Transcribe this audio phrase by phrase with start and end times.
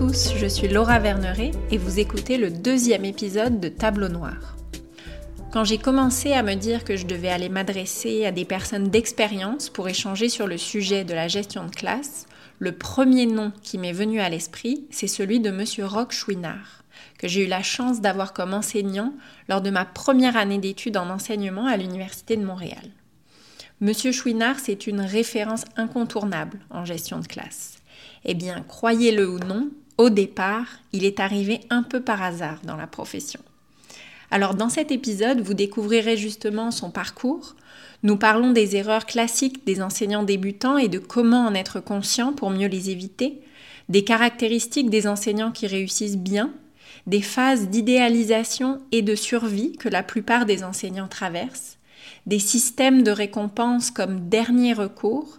[0.00, 4.56] Je suis Laura Verneret et vous écoutez le deuxième épisode de Tableau Noir.
[5.52, 9.68] Quand j'ai commencé à me dire que je devais aller m'adresser à des personnes d'expérience
[9.68, 12.26] pour échanger sur le sujet de la gestion de classe,
[12.60, 16.84] le premier nom qui m'est venu à l'esprit, c'est celui de Monsieur Roch Chouinard,
[17.18, 19.14] que j'ai eu la chance d'avoir comme enseignant
[19.48, 22.92] lors de ma première année d'études en enseignement à l'Université de Montréal.
[23.80, 27.78] Monsieur Chouinard, c'est une référence incontournable en gestion de classe.
[28.24, 32.76] Eh bien, croyez-le ou non, au départ, il est arrivé un peu par hasard dans
[32.76, 33.40] la profession.
[34.30, 37.56] Alors dans cet épisode, vous découvrirez justement son parcours.
[38.04, 42.50] Nous parlons des erreurs classiques des enseignants débutants et de comment en être conscient pour
[42.50, 43.40] mieux les éviter,
[43.88, 46.52] des caractéristiques des enseignants qui réussissent bien,
[47.06, 51.78] des phases d'idéalisation et de survie que la plupart des enseignants traversent,
[52.26, 55.38] des systèmes de récompense comme dernier recours,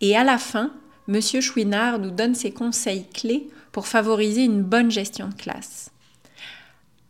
[0.00, 0.72] et à la fin,
[1.08, 1.20] M.
[1.20, 5.90] Chouinard nous donne ses conseils clés pour favoriser une bonne gestion de classe.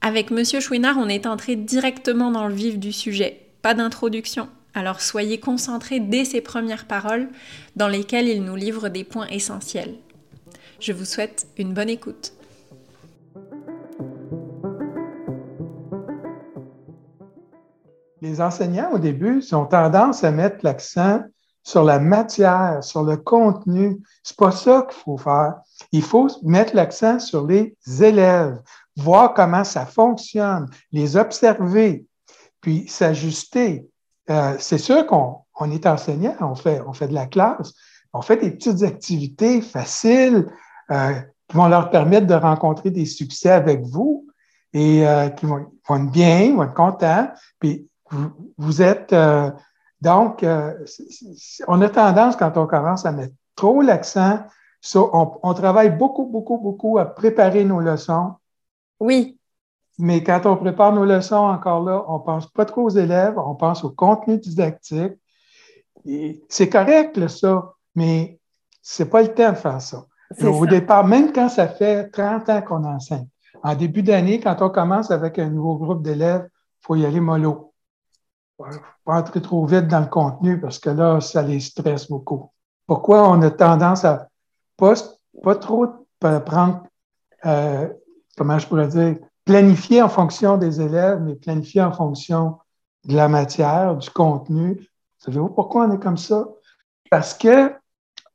[0.01, 0.45] Avec M.
[0.61, 4.49] Chouinard, on est entré directement dans le vif du sujet, pas d'introduction.
[4.73, 7.29] Alors soyez concentrés dès ses premières paroles
[7.77, 9.97] dans lesquelles il nous livre des points essentiels.
[10.79, 12.33] Je vous souhaite une bonne écoute.
[18.23, 21.23] Les enseignants, au début, ont tendance à mettre l'accent
[21.63, 23.99] sur la matière, sur le contenu.
[24.23, 25.57] C'est pas ça qu'il faut faire.
[25.93, 28.61] Il faut mettre l'accent sur les élèves,
[28.97, 32.07] voir comment ça fonctionne, les observer,
[32.61, 33.89] puis s'ajuster.
[34.31, 37.73] Euh, c'est sûr qu'on est enseignant, on fait, de la classe,
[38.13, 40.47] on fait des petites activités faciles
[40.91, 41.15] euh,
[41.49, 44.27] qui vont leur permettre de rencontrer des succès avec vous
[44.73, 47.29] et euh, qui vont, être bien, vont être contents.
[47.59, 47.89] Puis
[48.59, 49.15] vous êtes
[50.01, 50.45] donc,
[51.69, 54.41] on a tendance quand on commence à mettre trop l'accent
[54.95, 58.35] on, on, travaille beaucoup, beaucoup, beaucoup à préparer nos leçons.
[58.99, 59.39] Oui.
[59.99, 63.55] Mais quand on prépare nos leçons, encore là, on pense pas trop aux élèves, on
[63.55, 65.13] pense au contenu didactique.
[66.49, 68.41] C'est correct, ça, mais
[68.81, 70.07] c'est pas le temps de faire ça.
[70.43, 73.27] Au départ, même quand ça fait 30 ans qu'on enseigne,
[73.63, 77.21] en début d'année, quand on commence avec un nouveau groupe d'élèves, il faut y aller
[77.21, 77.75] mollo.
[78.57, 82.51] Pas entrer trop vite dans le contenu parce que là, ça les stresse beaucoup.
[82.87, 84.30] Pourquoi on a tendance à
[84.81, 84.95] pas,
[85.43, 85.87] pas trop
[86.19, 86.83] prendre,
[87.47, 87.89] euh,
[88.37, 92.59] comment je pourrais dire, planifier en fonction des élèves, mais planifier en fonction
[93.05, 94.81] de la matière, du contenu.
[95.19, 96.49] Savez-vous pourquoi on est comme ça?
[97.11, 97.73] Parce que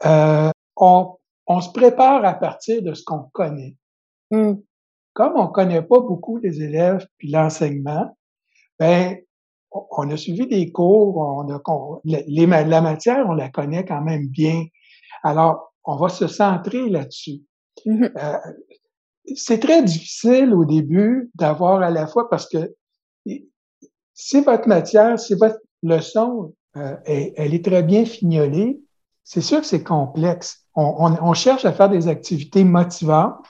[0.06, 1.16] euh, on,
[1.48, 3.76] on, se prépare à partir de ce qu'on connaît.
[4.32, 4.56] Hmm.
[5.14, 8.16] Comme on ne connaît pas beaucoup les élèves puis l'enseignement,
[8.78, 9.18] ben
[9.72, 14.28] on a suivi des cours, on a, les, la matière, on la connaît quand même
[14.28, 14.66] bien.
[15.24, 17.42] Alors, on va se centrer là-dessus.
[17.86, 18.12] Mm-hmm.
[18.18, 18.52] Euh,
[19.36, 22.74] c'est très difficile au début d'avoir à la fois parce que
[24.14, 28.80] si votre matière, si votre leçon, euh, elle, est très bien fignolée,
[29.24, 30.66] c'est sûr que c'est complexe.
[30.76, 33.46] On, cherche à faire des activités motivantes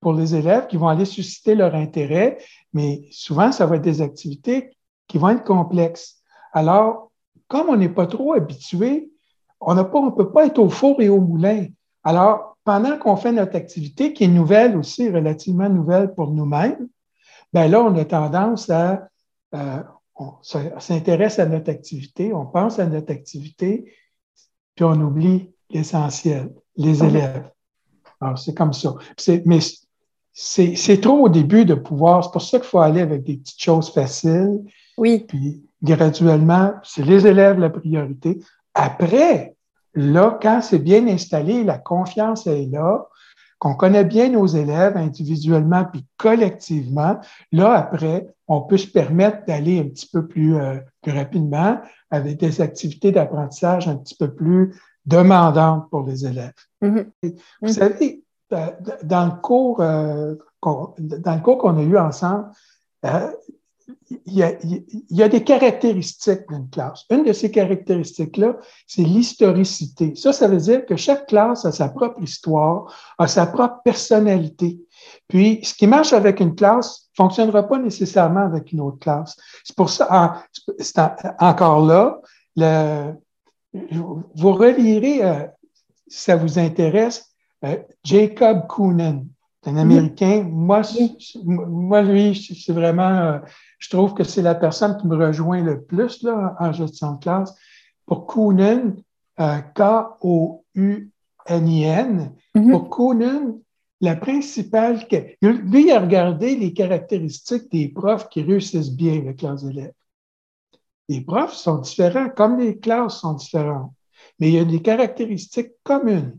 [0.00, 2.38] pour les élèves qui vont aller susciter leur intérêt,
[2.72, 4.76] mais souvent, ça va être des activités
[5.08, 6.22] qui vont être complexes.
[6.52, 7.10] Alors,
[7.48, 9.10] comme on n'est pas trop habitué
[9.60, 11.66] on ne peut pas être au four et au moulin.
[12.02, 16.88] Alors, pendant qu'on fait notre activité, qui est nouvelle aussi, relativement nouvelle pour nous-mêmes,
[17.52, 19.08] ben là, on a tendance à,
[19.54, 19.82] euh,
[20.16, 23.92] on s'intéresse à notre activité, on pense à notre activité,
[24.74, 27.50] puis on oublie l'essentiel, les élèves.
[28.20, 28.94] Alors, c'est comme ça.
[29.46, 29.60] Mais
[30.32, 33.62] c'est trop au début de pouvoir, c'est pour ça qu'il faut aller avec des petites
[33.62, 34.60] choses faciles.
[34.96, 35.24] Oui.
[35.26, 38.38] Puis graduellement, c'est les élèves la priorité.
[38.74, 39.56] Après,
[39.94, 43.06] là, quand c'est bien installé, la confiance est là,
[43.58, 47.20] qu'on connaît bien nos élèves individuellement puis collectivement,
[47.52, 51.78] là, après, on peut se permettre d'aller un petit peu plus, euh, rapidement
[52.10, 54.74] avec des activités d'apprentissage un petit peu plus
[55.04, 56.54] demandantes pour les élèves.
[56.82, 57.06] Mm-hmm.
[57.22, 57.72] Vous mm-hmm.
[57.72, 58.66] savez, euh,
[59.02, 62.50] dans le cours, euh, dans le cours qu'on a eu ensemble,
[64.26, 67.04] il y, a, il y, a, des caractéristiques d'une classe.
[67.10, 68.56] Une de ces caractéristiques-là,
[68.86, 70.14] c'est l'historicité.
[70.16, 74.80] Ça, ça veut dire que chaque classe a sa propre histoire, a sa propre personnalité.
[75.28, 79.36] Puis, ce qui marche avec une classe fonctionnera pas nécessairement avec une autre classe.
[79.64, 80.42] C'est pour ça,
[81.38, 82.20] encore là,
[82.56, 83.14] le,
[83.72, 85.46] vous relirez, euh,
[86.08, 87.32] si ça vous intéresse,
[87.64, 89.24] euh, Jacob Coonan.
[89.66, 90.42] Un Américain.
[90.50, 90.80] Moi,
[91.44, 93.38] moi, lui, c'est vraiment, euh,
[93.80, 97.20] je trouve que c'est la personne qui me rejoint le plus là, en gestion de
[97.20, 97.52] classe.
[98.06, 98.94] Pour Koonin,
[99.40, 101.12] euh, K-O-U-N-I-N,
[102.54, 102.70] mm-hmm.
[102.70, 103.56] pour Koonin,
[104.02, 105.06] la principale.
[105.40, 109.94] Lui, il a regardé les caractéristiques des profs qui réussissent bien avec leurs élèves.
[111.08, 113.92] Les profs sont différents, comme les classes sont différentes,
[114.38, 116.38] mais il y a des caractéristiques communes.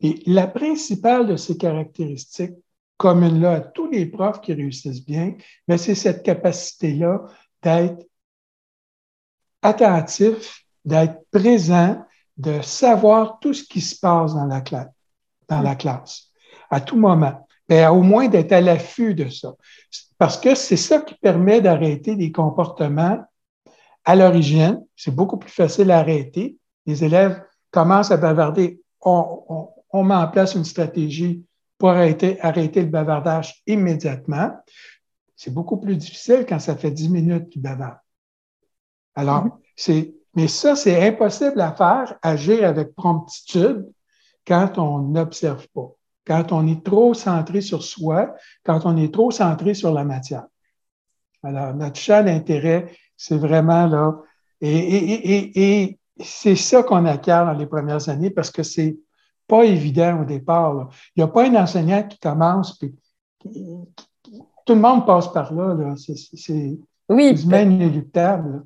[0.00, 2.56] Et la principale de ces caractéristiques
[2.96, 5.34] communes-là à tous les profs qui réussissent bien,
[5.68, 7.22] mais c'est cette capacité-là
[7.62, 8.06] d'être
[9.62, 12.04] attentif, d'être présent,
[12.36, 14.88] de savoir tout ce qui se passe dans la classe,
[15.48, 16.32] dans la classe
[16.72, 17.46] à tout moment.
[17.68, 19.54] Mais au moins d'être à l'affût de ça.
[20.18, 23.22] Parce que c'est ça qui permet d'arrêter des comportements
[24.04, 24.84] à l'origine.
[24.96, 26.56] C'est beaucoup plus facile à arrêter.
[26.86, 27.40] Les élèves
[27.70, 28.80] commencent à bavarder.
[29.00, 31.44] On, met en place une stratégie
[31.82, 34.52] pour arrêter, arrêter le bavardage immédiatement.
[35.34, 37.98] C'est beaucoup plus difficile quand ça fait dix minutes qu'ils bavardent.
[39.16, 39.52] Alors, mm-hmm.
[39.74, 43.84] c'est, mais ça, c'est impossible à faire, agir avec promptitude
[44.46, 45.88] quand on n'observe pas
[46.24, 48.32] quand on est trop centré sur soi,
[48.62, 50.44] quand on est trop centré sur la matière.
[51.42, 54.20] Alors, notre champ d'intérêt, c'est vraiment là.
[54.60, 58.96] Et, c'est ça qu'on acquiert dans les premières années parce que c'est
[59.52, 60.88] pas évident au départ.
[61.14, 62.94] Il n'y a pas un enseignant qui commence, puis
[63.44, 65.94] tout le monde passe par là.
[65.96, 66.78] C'est
[67.10, 68.62] oui, inéluctable.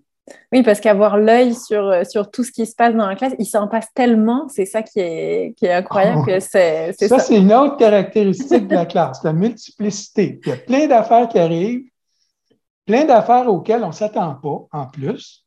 [0.52, 3.34] Oui, parce qu'avoir l'œil sur, euh, sur tout ce qui se passe dans la classe,
[3.38, 6.24] il s'en passe tellement, c'est ça qui est, qui est incroyable.
[6.24, 10.40] que c'est, ça, c'est une autre caractéristique de la classe, la multiplicité.
[10.44, 11.84] Il y a plein d'affaires qui arrivent,
[12.84, 15.45] plein d'affaires auxquelles on ne s'attend pas en plus.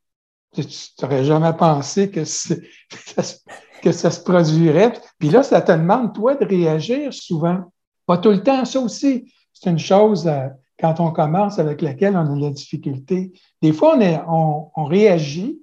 [0.54, 0.63] Tu
[1.01, 4.94] n'aurais jamais pensé que, ça se produirait.
[5.19, 7.72] Puis là, ça te demande, toi, de réagir souvent.
[8.06, 9.31] Pas tout le temps, ça aussi.
[9.54, 10.48] C'est une chose euh,
[10.80, 13.31] quand on commence avec laquelle on a la difficulté.
[13.62, 13.98] Des fois,
[14.28, 15.62] on, réagit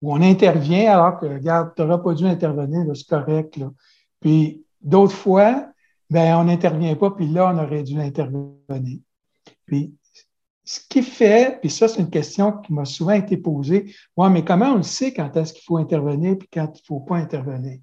[0.00, 3.60] ou on intervient alors que, regarde, tu n'auras pas dû intervenir, c'est correct.
[4.20, 5.66] Puis d'autres fois,
[6.10, 8.98] ben, on n'intervient pas, puis là, on aurait dû intervenir.
[9.66, 9.94] Puis
[10.64, 14.44] ce qui fait, puis ça, c'est une question qui m'a souvent été posée, ouais, mais
[14.44, 17.16] comment on le sait quand est-ce qu'il faut intervenir puis quand il ne faut pas
[17.16, 17.80] intervenir?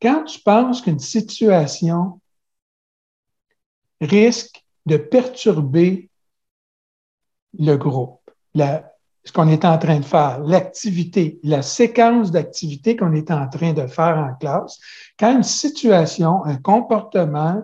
[0.00, 2.20] Quand tu penses qu'une situation
[4.00, 6.10] risque de perturber
[7.56, 8.30] le groupe,
[9.24, 13.72] ce qu'on est en train de faire, l'activité, la séquence d'activités qu'on est en train
[13.72, 14.80] de faire en classe.
[15.16, 17.62] Quand une situation, un comportement,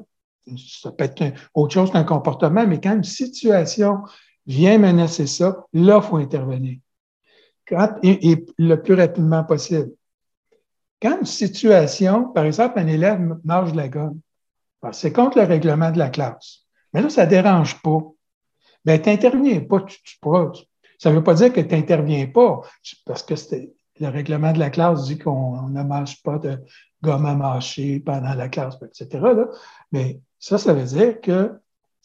[0.56, 4.04] ça peut être autre chose qu'un comportement, mais quand une situation
[4.48, 6.78] vient menacer ça, là, il faut intervenir.
[8.02, 9.92] et, le plus rapidement possible.
[11.00, 14.20] Quand une situation, par exemple, un élève mange de la gomme,
[14.92, 16.64] c'est contre le règlement de la classe.
[16.92, 18.00] Mais là, ça ne dérange pas.
[18.84, 19.84] Bien, tu n'interviens pas.
[20.98, 22.62] ça ne veut pas dire que tu n'interviens pas,
[23.04, 23.34] parce que
[24.00, 26.58] le règlement de la classe dit qu'on ne mange pas de
[27.02, 29.26] gomme à mâcher pendant la classe, etc.
[29.92, 31.52] Mais ça, ça veut dire que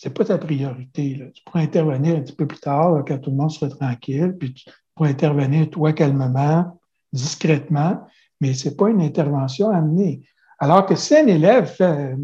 [0.04, 1.32] ce n'est pas ta priorité.
[1.34, 4.54] Tu pourrais intervenir un petit peu plus tard, quand tout le monde sera tranquille, puis
[4.54, 6.78] tu pourrais intervenir toi calmement,
[7.14, 8.06] discrètement,
[8.42, 10.28] mais ce n'est pas une intervention amenée.
[10.60, 12.18] Alors que si un élève fait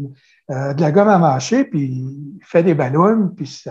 [0.50, 3.64] euh, de la gomme à mâcher, puis il fait des ballons, puis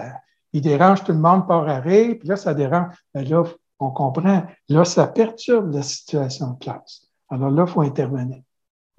[0.53, 2.95] il dérange tout le monde par arrêt, puis là, ça dérange.
[3.13, 3.43] Ben là,
[3.79, 4.43] on comprend.
[4.69, 7.05] Là, ça perturbe la situation de classe.
[7.29, 8.41] Alors là, il faut intervenir.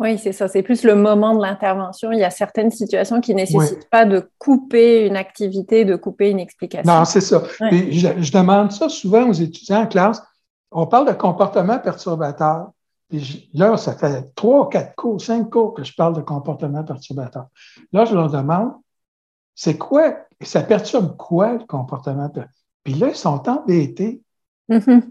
[0.00, 0.48] Oui, c'est ça.
[0.48, 2.10] C'est plus le moment de l'intervention.
[2.10, 6.30] Il y a certaines situations qui ne nécessitent pas de couper une activité, de couper
[6.30, 6.92] une explication.
[6.92, 7.42] Non, c'est ça.
[7.60, 10.22] je, demande ça souvent aux étudiants en classe.
[10.72, 12.70] On parle de comportement perturbateur
[13.54, 17.46] là, ça fait trois, quatre cours, cinq cours que je parle de comportement perturbateur.
[17.92, 18.72] Là, je leur demande,
[19.54, 22.30] c'est quoi, ça perturbe quoi le comportement
[22.84, 24.22] Puis là, ils sont embêtés.
[24.68, 25.02] Mm-hmm.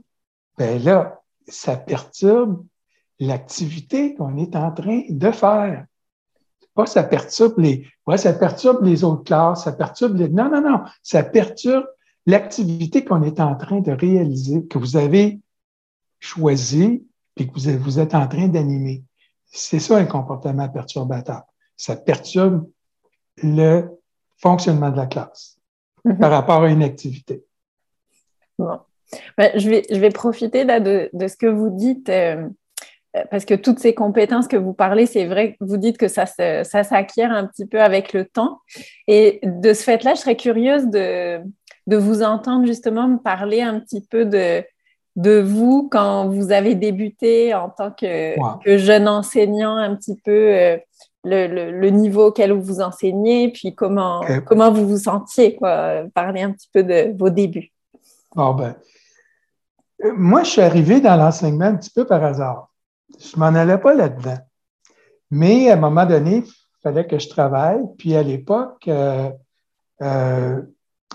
[0.57, 2.63] Ben là, ça perturbe
[3.19, 5.85] l'activité qu'on est en train de faire.
[6.73, 10.61] Pas ça perturbe les, ouais, ça perturbe les autres classes, ça perturbe les, non, non,
[10.61, 11.85] non, ça perturbe
[12.25, 15.39] l'activité qu'on est en train de réaliser, que vous avez
[16.19, 17.05] choisi
[17.37, 19.03] et que vous êtes, en train d'animer.
[19.45, 21.43] C'est ça un comportement perturbateur.
[21.75, 22.69] Ça perturbe
[23.41, 23.89] le
[24.37, 25.57] fonctionnement de la classe
[26.05, 26.17] mhm.
[26.19, 27.43] par rapport à une activité.
[28.57, 28.79] Bon.
[29.37, 32.47] Ben, je, vais, je vais profiter là, de, ce que vous dites, euh,
[33.31, 36.25] parce que toutes ces compétences que vous parlez, c'est vrai que vous dites que ça,
[36.25, 38.59] ça s'acquiert un petit peu avec le temps.
[39.07, 41.39] Et de ce fait-là, je serais curieuse de,
[41.87, 44.63] de vous entendre justement me parler un petit peu de,
[45.15, 48.35] de vous quand vous avez débuté en tant que,
[48.65, 50.77] jeune enseignant, un petit peu euh,
[51.23, 56.03] le, niveau auquel vous enseignez, puis comment, comment vous vous sentiez, quoi.
[56.13, 57.71] Parler un petit peu de vos débuts.
[58.53, 58.75] ben,
[60.05, 62.68] euh, moi, je suis arrivé dans l'enseignement un petit peu par hasard.
[63.17, 64.37] Je m'en allais pas là-dedans.
[65.31, 67.81] Mais à un moment donné, il fallait que je travaille.
[67.97, 69.29] Puis à l'époque, euh,
[70.01, 70.61] euh,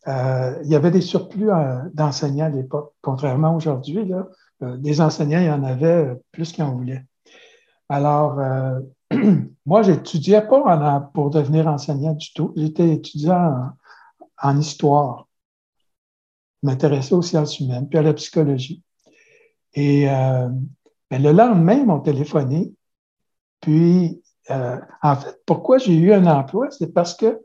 [0.07, 4.12] euh, il y avait des surplus euh, d'enseignants à l'époque, contrairement aujourd'hui.
[4.62, 7.05] Euh, des enseignants, il y en avait plus qu'ils en voulaient.
[7.88, 8.38] Alors,
[9.67, 12.52] moi, j'étudiais pas pour devenir enseignant du tout.
[12.57, 13.71] J'étais étudiant
[14.43, 15.26] en, histoire.
[16.62, 18.83] Je m'intéressais aux sciences humaines, puis à la psychologie.
[19.75, 22.75] Et ben, le lendemain, ils m'ont téléphoné.
[23.61, 26.71] Puis, en fait, pourquoi j'ai eu un emploi?
[26.71, 27.40] C'est parce que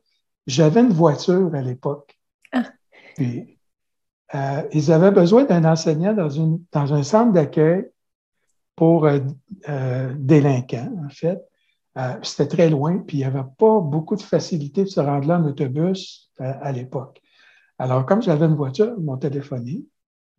[0.46, 2.13] j'avais une voiture à l'époque.
[3.16, 3.54] Puis,
[4.36, 7.86] euh, ils avaient besoin d'un enseignant dans, une, dans un centre d'accueil
[8.76, 9.20] pour euh,
[9.70, 11.40] euh, délinquants, en fait.
[12.24, 15.38] C'était très loin, puis il n'y avait pas beaucoup de facilité de se rendre là
[15.38, 17.22] en autobus à l'époque.
[17.78, 19.86] Alors, comme j'avais une voiture, ils m'ont téléphoné,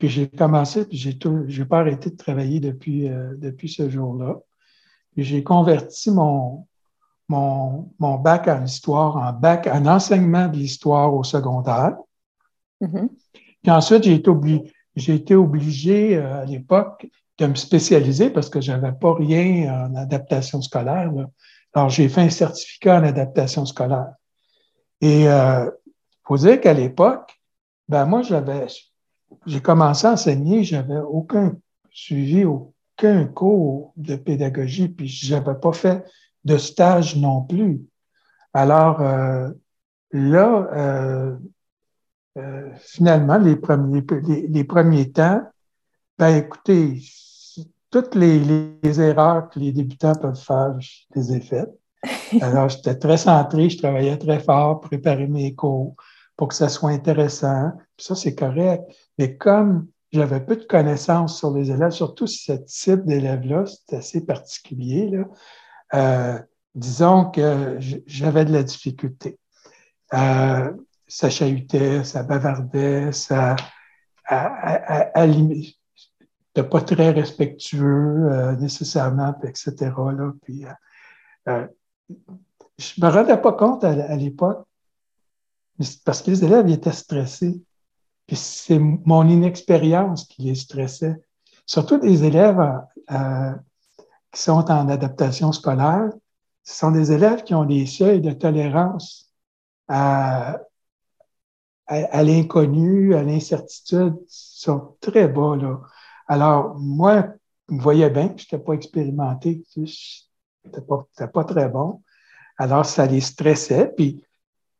[0.00, 1.16] puis j'ai commencé, puis j'ai
[1.46, 4.40] j'ai pas arrêté de travailler depuis, depuis ce jour-là.
[5.16, 6.66] J'ai converti mon,
[7.28, 11.96] mon, mon bac en histoire en bac en enseignement de l'histoire au secondaire.
[12.84, 13.08] Mm-hmm.
[13.62, 14.30] Puis ensuite, j'ai été,
[14.96, 17.06] j'ai été obligé euh, à l'époque
[17.38, 21.10] de me spécialiser parce que j'avais pas rien en adaptation scolaire.
[21.72, 24.12] Alors, j'ai fait un certificat en adaptation scolaire.
[25.00, 25.68] Et il euh,
[26.24, 27.38] faut dire qu'à l'époque,
[27.88, 28.66] ben moi, j'avais,
[29.46, 31.56] j'ai commencé à enseigner, j'avais aucun
[31.90, 36.04] suivi, aucun cours de pédagogie, puis j'avais pas fait
[36.44, 37.82] de stage non plus.
[38.52, 39.50] Alors euh,
[40.12, 41.36] là, euh,
[42.36, 44.04] euh, finalement, les premiers,
[44.48, 45.42] les, premiers temps,
[46.18, 47.00] ben écoutez,
[47.90, 51.70] toutes les, erreurs que les débutants peuvent faire, je les ai faites.
[52.40, 55.94] Alors, j'étais très centré, je travaillais très fort, pour préparer mes cours
[56.36, 57.72] pour que ça soit intéressant.
[57.96, 58.82] Puis ça, c'est correct.
[59.18, 64.24] Mais comme j'avais peu de connaissances sur les élèves, surtout ce type d'élèves-là, c'est assez
[64.24, 65.24] particulier, là,
[65.94, 66.38] euh,
[66.74, 69.38] disons que j'avais de la difficulté.
[70.12, 70.72] Euh,
[71.14, 73.54] ça chahutait, ça bavardait, ça
[74.28, 79.74] n'était pas très respectueux euh, nécessairement, etc.
[79.80, 80.64] Là, puis,
[81.48, 81.68] euh,
[82.78, 84.66] je me rendais pas compte à, l'époque,
[86.04, 87.62] parce que les élèves étaient stressés.
[88.26, 91.14] Puis c'est mon inexpérience qui les stressait.
[91.64, 92.60] Surtout des élèves
[94.32, 96.10] qui sont en adaptation scolaire,
[96.64, 99.30] ce sont des élèves qui ont des seuils de tolérance
[99.86, 100.58] à,
[101.86, 105.56] à, l'inconnu, à l'incertitude, sont très bas.
[105.56, 105.80] Là.
[106.26, 107.28] Alors, moi,
[107.68, 109.82] je voyais bien je n'étais pas expérimenté, je
[110.64, 112.02] n'étais pas, pas très bon.
[112.56, 113.92] Alors, ça les stressait.
[113.96, 114.22] Puis,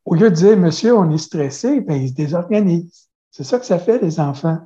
[0.04, 3.08] au lieu de dire, monsieur, on est stressé, ben, ils se désorganisent.
[3.30, 4.58] C'est ça que ça fait, les enfants.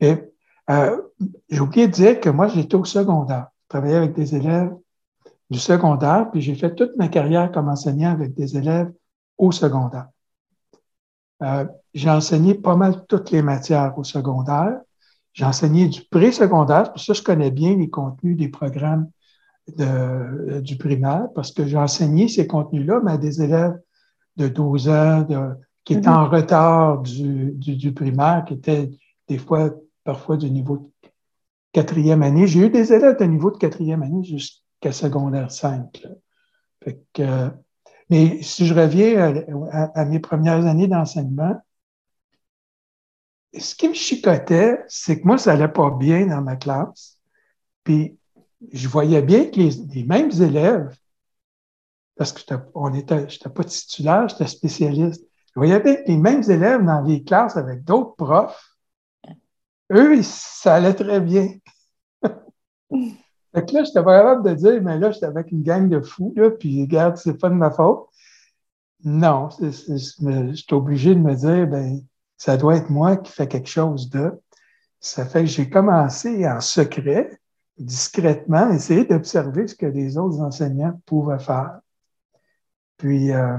[0.00, 0.30] Mais
[0.70, 1.00] euh,
[1.48, 3.48] j'ai oublié de dire que moi, j'étais au secondaire.
[3.64, 4.74] Je travaillais avec des élèves
[5.50, 8.92] du secondaire, puis j'ai fait toute ma carrière comme enseignant avec des élèves
[9.36, 10.08] au secondaire.
[11.42, 11.64] Euh,
[11.94, 14.80] j'ai enseigné pas mal toutes les matières au secondaire.
[15.32, 19.08] J'ai enseigné du pré-secondaire, pour ça je connais bien les contenus des programmes
[19.76, 23.78] de, euh, du primaire, parce que j'ai enseigné ces contenus-là, mais à des élèves
[24.36, 25.54] de 12 ans de,
[25.84, 26.34] qui étaient en mm-hmm.
[26.34, 28.90] retard du, du, du, primaire, qui étaient
[29.28, 29.70] des fois,
[30.04, 31.10] parfois du niveau de
[31.72, 32.46] quatrième année.
[32.46, 36.06] J'ai eu des élèves de niveau de quatrième année jusqu'à qu'à secondaire 5.
[36.82, 37.50] Fait que,
[38.10, 39.34] mais si je reviens
[39.70, 41.56] à, mes premières années d'enseignement,
[43.58, 47.18] ce qui me chicotait, c'est que moi, ça allait pas bien dans ma classe.
[47.84, 48.18] Puis,
[48.72, 50.96] je voyais bien que les, mêmes élèves,
[52.16, 55.24] parce que on était, j'étais pas titulaire, j'étais spécialiste.
[55.54, 58.76] Je voyais bien que les mêmes élèves dans les classes avec d'autres profs,
[59.92, 61.48] eux, ça allait très bien.
[63.54, 66.00] Fait que là, j'étais pas capable de dire, mais là, j'étais avec une gang de
[66.00, 68.08] fous, là, puis regarde, c'est pas de ma faute.
[69.04, 72.00] Non, j'étais obligé de me dire, ben,
[72.36, 74.40] ça doit être moi qui fais quelque chose de.
[75.00, 77.40] Ça fait que j'ai commencé en secret,
[77.78, 81.78] discrètement, essayer d'observer ce que les autres enseignants pouvaient faire.
[82.96, 83.58] Puis, euh,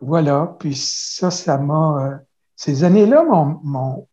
[0.00, 0.56] voilà.
[0.58, 2.06] Puis ça, ça m'a.
[2.06, 2.16] Euh,
[2.56, 4.06] ces années-là m'ont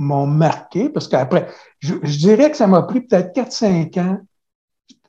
[0.00, 4.18] m'ont marqué parce qu'après, je, dirais que ça m'a pris peut-être 4-5 ans.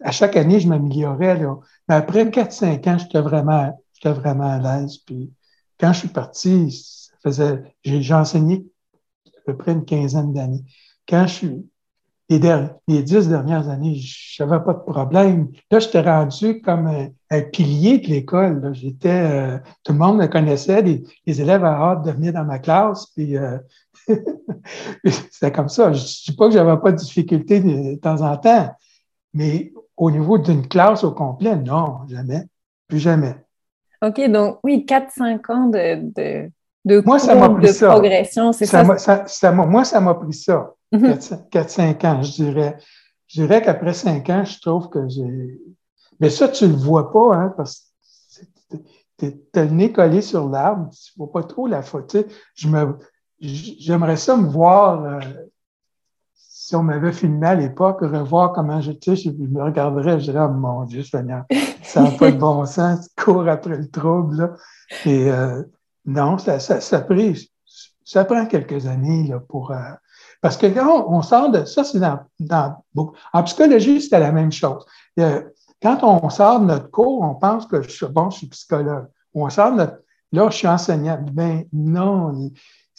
[0.01, 1.39] À chaque année, je m'améliorais.
[1.87, 4.97] Mais après 4-5 ans, j'étais vraiment, j'étais vraiment à l'aise.
[4.97, 5.31] Puis
[5.79, 8.65] quand je suis parti, faisait, j'ai, enseigné
[9.25, 10.63] à peu près une quinzaine d'années.
[11.07, 11.69] Quand je suis
[12.87, 15.49] les, dix dernières années, je n'avais pas de problème.
[15.69, 16.87] Là, j'étais rendu comme
[17.29, 18.73] un, pilier de l'école.
[18.73, 22.59] J'étais, euh, tout le monde me connaissait, les, élèves avaient hâte de venir dans ma
[22.59, 23.57] classe, puis euh,
[25.05, 25.93] c'était comme ça.
[25.93, 28.71] Je ne dis pas que j'avais pas de difficultés de, temps en temps,
[29.33, 32.43] mais au niveau d'une classe au complet, non, jamais,
[32.87, 33.35] plus jamais.
[34.01, 36.51] OK, donc oui, 4-5 ans de, de,
[36.85, 38.97] de, moi, ça pris de progression, c'est ça?
[39.27, 39.51] ça?
[39.51, 40.73] moi, ça m'a pris ça.
[40.93, 42.09] 4-5 mhm.
[42.09, 42.77] ans, je dirais.
[43.27, 45.61] Je dirais qu'après 5 ans, je trouve que j'ai.
[46.19, 47.93] Mais ça, tu le vois pas, hein, parce
[49.17, 52.23] que t'as le nez collé sur l'arbre, tu vois pas trop la photo.
[52.55, 52.97] Je me,
[53.41, 55.19] j'aimerais ça me voir, euh,
[56.35, 60.53] si on m'avait filmé à l'époque, revoir comment je, je me regarderais, je dirais, oh
[60.53, 61.45] mon Dieu, Seigneur,
[61.81, 64.49] ça n'a pas de bon sens, tu cours après le trouble, là.
[65.05, 65.63] Et euh,
[66.05, 67.05] non, ça, ça, ça,
[68.05, 69.77] ça prend quelques années, là, pour, euh,
[70.41, 72.75] parce que quand on sort de ça, c'est dans, dans,
[73.31, 74.85] En psychologie, c'était la même chose.
[75.19, 75.43] Euh,
[75.81, 79.07] quand on sort de notre cours, on pense que je suis bon, je suis psychologue.
[79.33, 79.97] On sort de notre.
[80.31, 81.23] Là, je suis enseignant.
[81.31, 82.51] Ben non,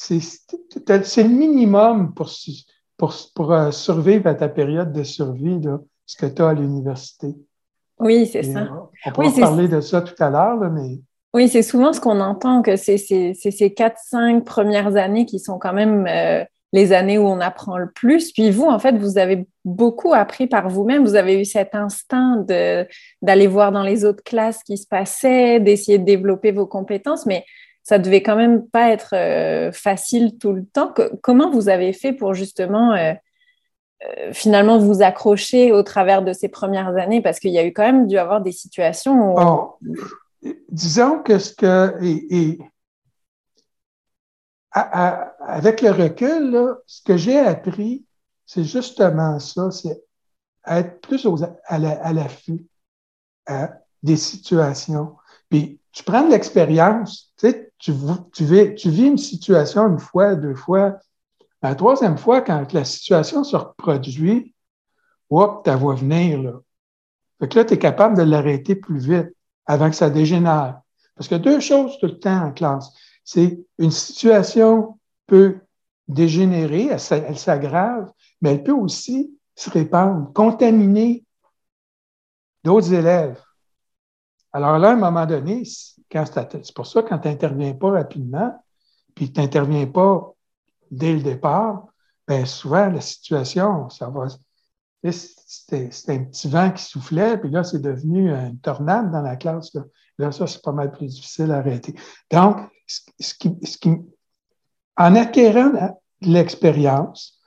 [0.02, 2.30] c'est le minimum pour,
[2.96, 6.54] pour, pour euh, survivre à ta période de survie, là, ce que tu as à
[6.54, 7.34] l'université.
[7.98, 8.68] Oui, c'est ça.
[9.06, 10.98] On pourra parler de ça tout à l'heure, mais.
[11.34, 15.58] Oui, c'est souvent ce qu'on entend, que c'est ces quatre, cinq premières années qui sont
[15.58, 18.32] quand même euh, les années où on apprend le plus.
[18.32, 21.04] Puis vous, en fait, vous avez beaucoup appris par vous-même.
[21.04, 22.44] Vous avez eu cet instinct
[23.22, 27.24] d'aller voir dans les autres classes ce qui se passait, d'essayer de développer vos compétences,
[27.24, 27.44] mais
[27.82, 30.94] ça devait quand même pas être euh, facile tout le temps.
[31.22, 33.12] comment vous avez fait pour justement euh,
[34.04, 37.20] euh, finalement vous accrocher au travers de ces premières années?
[37.20, 40.48] Parce qu'il y a eu quand même dû avoir des situations où...
[40.70, 41.98] disons que ce que...
[42.02, 42.58] et
[44.74, 48.06] avec le recul, ce que j'ai appris,
[48.46, 50.02] c'est justement ça, c'est
[50.66, 51.26] être plus
[51.66, 51.78] à
[52.12, 52.64] l'affût
[53.46, 55.16] la, des situations.
[55.52, 60.96] Puis tu prends de l'expérience, tu, vis une situation une fois, deux fois.
[61.60, 64.54] La troisième fois, quand la situation se reproduit,
[65.28, 66.52] hop, ta voix venir, là.
[67.38, 69.36] Fait que là, tu es capable de l'arrêter plus vite
[69.66, 70.80] avant que ça dégénère.
[71.16, 72.90] Parce que deux choses tout le temps en classe
[73.22, 75.58] c'est une situation peut
[76.08, 78.10] dégénérer, elle, s'aggrave,
[78.40, 81.26] mais elle peut aussi se répandre, contaminer
[82.64, 83.38] d'autres élèves.
[84.52, 88.62] Alors là, à un moment donné, c'est pour ça que quand tu n'interviens pas rapidement,
[89.14, 90.32] puis tu n'interviens pas
[90.90, 91.86] dès le départ,
[92.28, 94.26] bien souvent, la situation, ça va.
[95.10, 99.72] C'était un petit vent qui soufflait, puis là, c'est devenu une tornade dans la classe.
[100.18, 101.94] Là, ça, c'est pas mal plus difficile à arrêter.
[102.30, 103.90] Donc, ce qui, ce qui,
[104.96, 107.42] en acquérant l'expérience,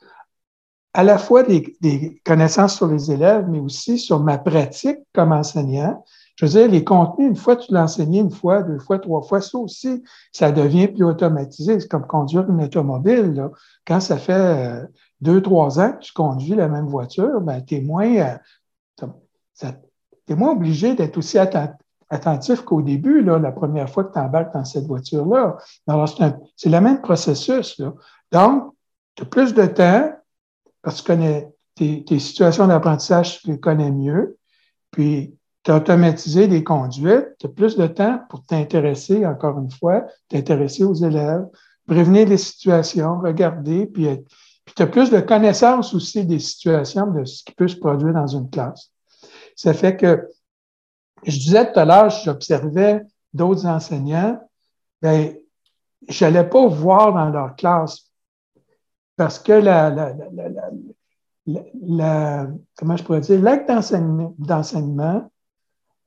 [0.95, 6.03] à la fois des, connaissances sur les élèves, mais aussi sur ma pratique comme enseignant.
[6.35, 9.21] Je veux dire, les contenus, une fois tu l'as enseigné, une fois, deux fois, trois
[9.21, 11.79] fois, ça aussi, ça devient plus automatisé.
[11.79, 13.33] C'est comme conduire une automobile.
[13.33, 13.51] Là.
[13.87, 14.85] Quand ça fait euh,
[15.21, 18.37] deux, trois ans que tu conduis la même voiture, ben, tu moins,
[19.61, 19.67] euh,
[20.29, 24.65] moins obligé d'être aussi attentif qu'au début, là, la première fois que tu embarques dans
[24.65, 25.57] cette voiture-là.
[25.87, 26.09] Alors,
[26.57, 27.79] c'est le même processus.
[27.79, 27.93] Là.
[28.33, 28.73] Donc,
[29.15, 30.11] tu as plus de temps
[30.81, 34.37] parce que tu connais tes, situations d'apprentissage, tu les connais mieux.
[34.91, 35.35] Puis,
[35.71, 40.93] automatisé des conduites, tu as plus de temps pour t'intéresser, encore une fois, t'intéresser aux
[40.93, 41.45] élèves,
[41.87, 44.07] prévenir les situations, regarder, puis,
[44.65, 48.13] puis tu as plus de connaissances aussi des situations, de ce qui peut se produire
[48.13, 48.91] dans une classe.
[49.55, 50.27] Ça fait que
[51.23, 53.01] je disais tout à l'heure, j'observais
[53.33, 54.39] d'autres enseignants,
[55.01, 55.35] ben,
[56.07, 58.11] je n'allais pas voir dans leur classe
[59.15, 62.47] parce que la, la, la, la
[62.77, 65.31] comment je pourrais dire, l'acte d'enseignement,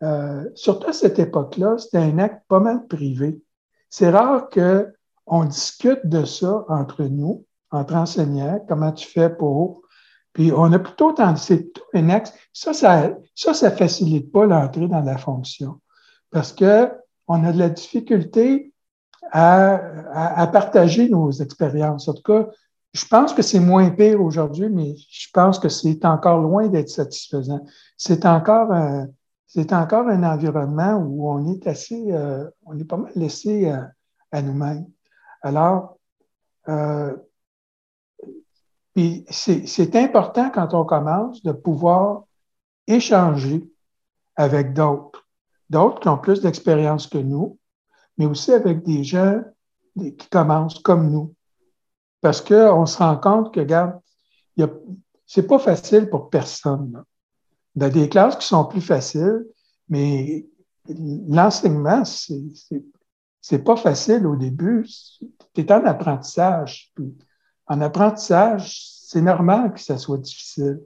[0.02, 3.40] euh, surtout à cette époque-là, c'était un acte pas mal privé.
[3.90, 9.82] C'est rare qu'on discute de ça entre nous, entre enseignants, comment tu fais pour
[10.38, 12.32] puis on a plutôt tendance, c'est un axe.
[12.52, 15.80] Ça, ça, ça, ça facilite pas l'entrée dans la fonction
[16.30, 16.92] parce que
[17.26, 18.72] on a de la difficulté
[19.32, 19.80] à,
[20.40, 22.06] à, partager nos expériences.
[22.06, 22.46] En tout cas,
[22.94, 26.88] je pense que c'est moins pire aujourd'hui, mais je pense que c'est encore loin d'être
[26.88, 27.66] satisfaisant.
[27.96, 29.08] C'est encore un,
[29.48, 33.90] c'est encore un environnement où on est assez, euh, on est pas mal laissé à,
[34.30, 34.86] à nous-mêmes.
[35.42, 35.98] Alors,
[36.68, 37.16] euh,
[39.30, 42.24] c'est important quand on commence de pouvoir
[42.86, 43.70] échanger
[44.36, 45.26] avec d'autres,
[45.70, 47.58] d'autres qui ont plus d'expérience que nous,
[48.18, 49.40] mais aussi avec des gens
[49.96, 51.34] qui commencent comme nous.
[52.20, 54.00] parce qu'on se rend compte que, regarde,
[55.26, 57.04] c'est pas facile pour personne.
[57.78, 59.46] Il y a des classes qui sont plus faciles,
[59.88, 60.46] mais
[61.28, 64.84] l'enseignement, c'est pas facile au début.
[65.54, 66.92] Tu es en apprentissage.
[67.68, 70.80] en apprentissage, c'est normal que ça soit difficile.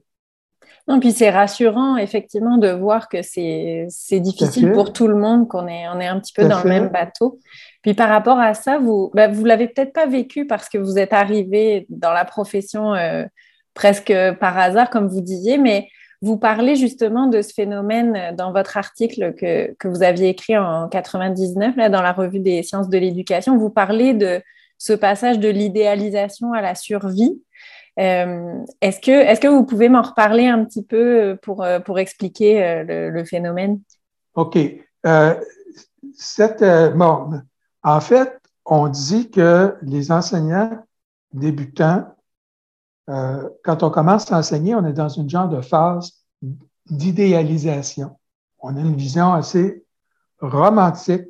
[0.87, 3.89] Non, puis c'est rassurant, effectivement, de voir que c'est
[4.21, 6.89] difficile pour tout le monde, qu'on est, on est un petit peu dans le même
[6.89, 7.39] bateau.
[7.81, 10.77] Puis par rapport à ça, vous ne ben, vous l'avez peut-être pas vécu parce que
[10.77, 13.25] vous êtes arrivé dans la profession euh,
[13.73, 15.89] presque par hasard, comme vous disiez, mais
[16.23, 20.89] vous parlez justement de ce phénomène dans votre article que, que vous aviez écrit en
[20.89, 23.59] 99, là, dans la revue des sciences de l'éducation.
[23.59, 24.41] Vous parlez de
[24.79, 27.43] ce passage de l'idéalisation à la survie.
[27.99, 32.65] Euh, est-ce, que, est-ce que vous pouvez m'en reparler un petit peu pour, pour expliquer
[32.65, 33.81] euh, le, phénomène?
[34.35, 34.57] OK.
[36.15, 37.31] cette, bon,
[37.83, 40.85] en fait, on dit que les enseignants
[41.33, 42.07] débutants,
[43.13, 46.13] euh, quand on commence à enseigner, on est dans une genre de phase
[46.87, 48.19] d'idéalisation.
[48.61, 49.85] On a une vision assez
[50.41, 51.29] romantique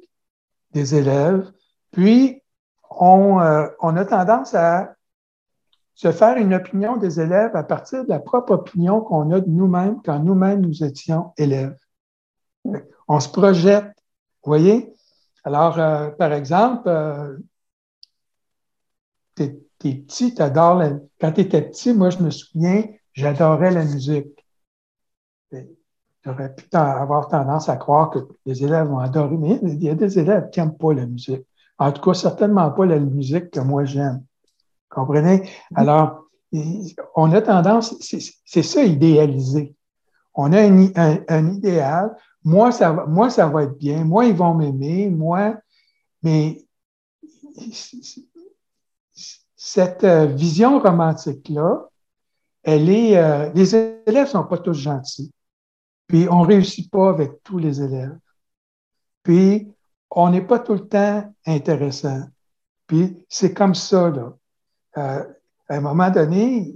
[0.73, 1.51] des élèves,
[1.91, 2.41] puis
[2.89, 4.95] on, euh, on a tendance à
[5.95, 9.49] se faire une opinion des élèves à partir de la propre opinion qu'on a de
[9.49, 11.77] nous-mêmes quand nous-mêmes nous étions élèves.
[13.09, 13.93] On se projette,
[14.43, 14.95] vous voyez?
[15.45, 16.89] Alors, euh, par exemple,
[19.83, 20.91] petit, t'adores la...
[21.21, 24.45] Quand tu étais petit, moi, je me souviens, j'adorais la musique.
[26.25, 29.95] J'aurais pu avoir tendance à croire que les élèves vont adorer, mais il y a
[29.95, 31.45] des élèves qui n'aiment pas la musique.
[31.79, 34.23] En tout cas, certainement pas la musique que moi j'aime.
[34.89, 35.39] Comprenez?
[35.39, 35.49] Mm-hmm.
[35.75, 36.29] Alors,
[37.17, 39.75] on a tendance, c'est ça, idéaliser.
[40.35, 44.05] On a un idéal, moi, ça va, moi, ça va être bien.
[44.05, 45.09] Moi, ils vont m'aimer.
[45.11, 45.57] Moi,
[46.23, 46.65] mais
[49.65, 51.89] cette euh, vision romantique-là,
[52.65, 55.33] elle est, euh, les élèves sont pas tous gentils.
[56.09, 58.19] Puis on réussit pas avec tous les élèves.
[59.23, 59.73] Puis
[60.11, 62.25] on n'est pas tout le temps intéressant.
[62.89, 64.37] Puis c'est comme ça, là.
[64.99, 65.25] Euh,
[65.69, 66.75] à un moment donné,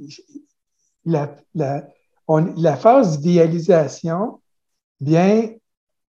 [1.04, 1.88] la, la,
[2.28, 4.40] la phase d'idéalisation,
[5.00, 5.50] bien,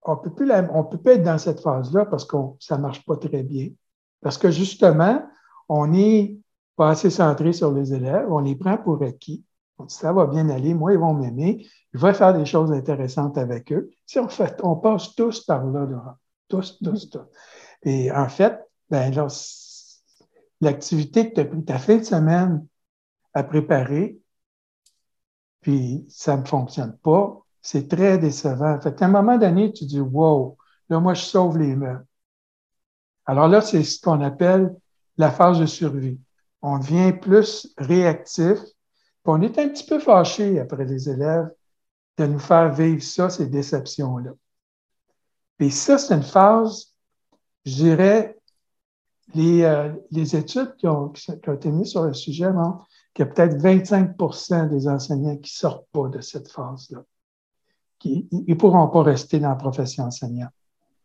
[0.02, 3.16] on peut plus on peut plus être dans cette phase-là parce que ça marche pas
[3.16, 3.70] très bien.
[4.22, 5.26] Parce que justement,
[5.70, 6.38] on est
[6.76, 9.44] pas assez centré sur les élèves, on les prend pour acquis.
[9.78, 12.72] On dit, ça va bien aller, moi, ils vont m'aimer, je vais faire des choses
[12.72, 13.90] intéressantes avec eux.
[14.06, 17.20] Si on fait, on passe tous par là, tous, tous, tous.
[17.84, 18.60] Et en fait,
[18.90, 19.14] ben
[20.62, 22.66] l'activité que tu as pris ta semaine
[23.34, 24.18] à préparer,
[25.62, 28.80] puis ça ne fonctionne pas, c'est très décevant.
[28.80, 30.58] Fait qu'à un moment donné, tu dis, wow,
[30.90, 32.06] là, moi, je sauve les meubles.
[33.26, 34.76] Alors là, c'est ce qu'on appelle
[35.18, 36.20] la phase de survie.
[36.62, 38.60] On devient plus réactif.
[39.26, 41.50] On est un petit peu fâché après les élèves
[42.18, 44.32] de nous faire vivre ça, ces déceptions-là.
[45.60, 46.94] Et ça, c'est une phase,
[47.66, 48.38] je dirais,
[49.34, 53.26] les, euh, les études qui ont, qui ont, été mises sur le sujet montrent qu'il
[53.26, 57.04] y a peut-être 25% des enseignants qui sortent pas de cette phase-là
[58.06, 60.52] ils ne pourront pas rester dans la profession enseignante.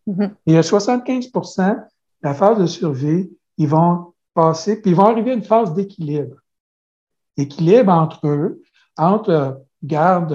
[0.07, 0.31] Mm-hmm.
[0.47, 1.85] Il y a 75%
[2.23, 6.37] la phase de survie, ils vont passer, puis ils vont arriver à une phase d'équilibre.
[7.37, 8.63] Équilibre entre eux,
[8.97, 10.33] entre garde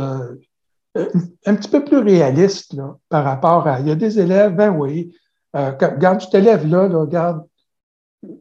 [0.97, 1.09] euh,
[1.45, 3.79] un petit peu plus réaliste là, par rapport à.
[3.79, 5.13] Il y a des élèves, ben oui,
[5.53, 7.45] garde, tu t'élèves là, là, garde,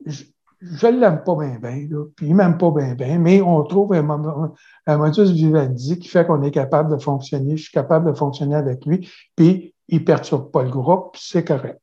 [0.07, 1.87] je ne l'aime pas bien, bien,
[2.17, 4.53] puis il ne m'aime pas bien, bien, mais on trouve un,
[4.87, 8.55] un modus vivendi qui fait qu'on est capable de fonctionner, je suis capable de fonctionner
[8.55, 11.81] avec lui, puis il ne perturbe pas le groupe, c'est correct.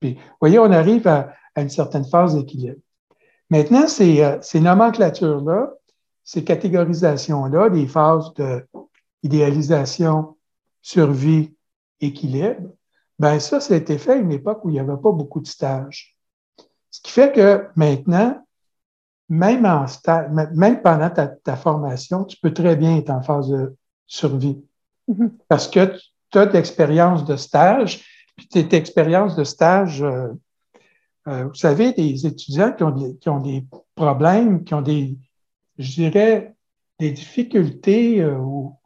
[0.00, 2.80] Puis, vous voyez, on arrive à, une certaine phase d'équilibre.
[3.52, 5.74] Maintenant, ces, euh, ces nomenclatures-là,
[6.24, 8.32] ces catégorisations-là, des phases
[9.22, 10.38] d'idéalisation,
[10.80, 11.54] survie,
[12.00, 12.70] équilibre,
[13.18, 15.40] ben ça, ça a été fait à une époque où il n'y avait pas beaucoup
[15.42, 16.16] de stages.
[16.90, 18.42] Ce qui fait que maintenant,
[19.28, 19.84] même, en
[20.54, 24.64] même pendant ta, formation, tu peux très bien être en phase de survie.
[25.10, 25.30] Mm-hmm.
[25.48, 25.94] Parce que
[26.30, 28.02] tu as d'expérience de stage,
[28.34, 30.28] puis tes expériences de stage, euh,
[31.28, 35.16] euh, vous savez, des étudiants qui ont, des, qui ont des problèmes, qui ont des,
[35.78, 36.54] je dirais,
[36.98, 38.76] des difficultés euh, ou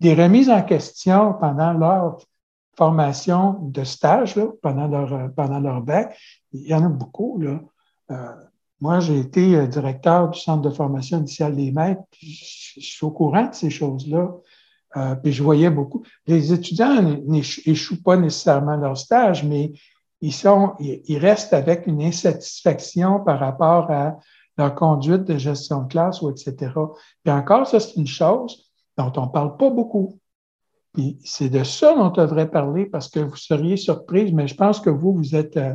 [0.00, 2.18] des remises en question pendant leur
[2.76, 6.18] formation de stage, là, pendant leur, pendant leur bac,
[6.52, 7.40] il y en a beaucoup.
[8.10, 8.28] Euh,
[8.80, 12.02] moi, j'ai été euh, directeur du Centre de formation initiale des maîtres.
[12.20, 14.30] Je, suis au courant de ces choses-là.
[14.96, 16.04] Euh, puis je voyais beaucoup.
[16.26, 19.72] Les étudiants n'échouent pas nécessairement leur stage, mais
[20.20, 24.18] ils, sont, ils restent avec une insatisfaction par rapport à
[24.56, 26.72] leur conduite de gestion de classe ou etc.
[27.22, 30.18] Puis encore, ça, c'est une chose dont on ne parle pas beaucoup.
[30.92, 34.54] Puis c'est de ça dont on devrait parler parce que vous seriez surprise, mais je
[34.54, 35.74] pense que vous, vous êtes, euh,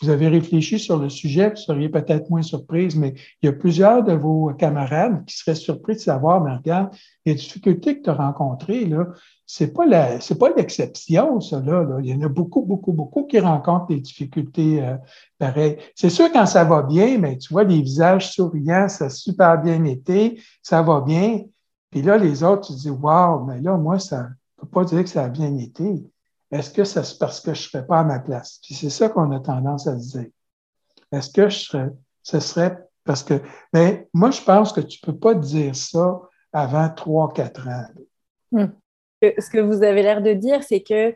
[0.00, 3.52] vous avez réfléchi sur le sujet, vous seriez peut-être moins surprise, mais il y a
[3.52, 6.90] plusieurs de vos camarades qui seraient surpris de savoir, mais regarde,
[7.26, 9.08] les difficultés que tu as rencontrées, là,
[9.46, 13.24] c'est pas la, c'est pas l'exception, ça, là, Il y en a beaucoup, beaucoup, beaucoup
[13.26, 14.96] qui rencontrent des difficultés euh,
[15.38, 15.76] pareilles.
[15.94, 19.60] C'est sûr, quand ça va bien, mais tu vois les visages souriants, ça a super
[19.60, 21.42] bien été, ça va bien.
[21.90, 24.28] Puis là, les autres, tu dis, waouh, mais là, moi, ça, ne
[24.60, 26.04] peux pas dire que ça a bien été.
[26.50, 28.58] Est-ce que c'est parce que je ne serais pas à ma place?
[28.62, 30.26] Puis c'est ça qu'on a tendance à dire.
[31.12, 31.88] Est-ce que je serais,
[32.22, 33.40] ce serait parce que,
[33.72, 36.20] mais moi, je pense que tu ne peux pas dire ça
[36.52, 37.86] avant trois, quatre ans.
[38.52, 38.66] Hmm.
[39.22, 41.14] Ce que vous avez l'air de dire, c'est que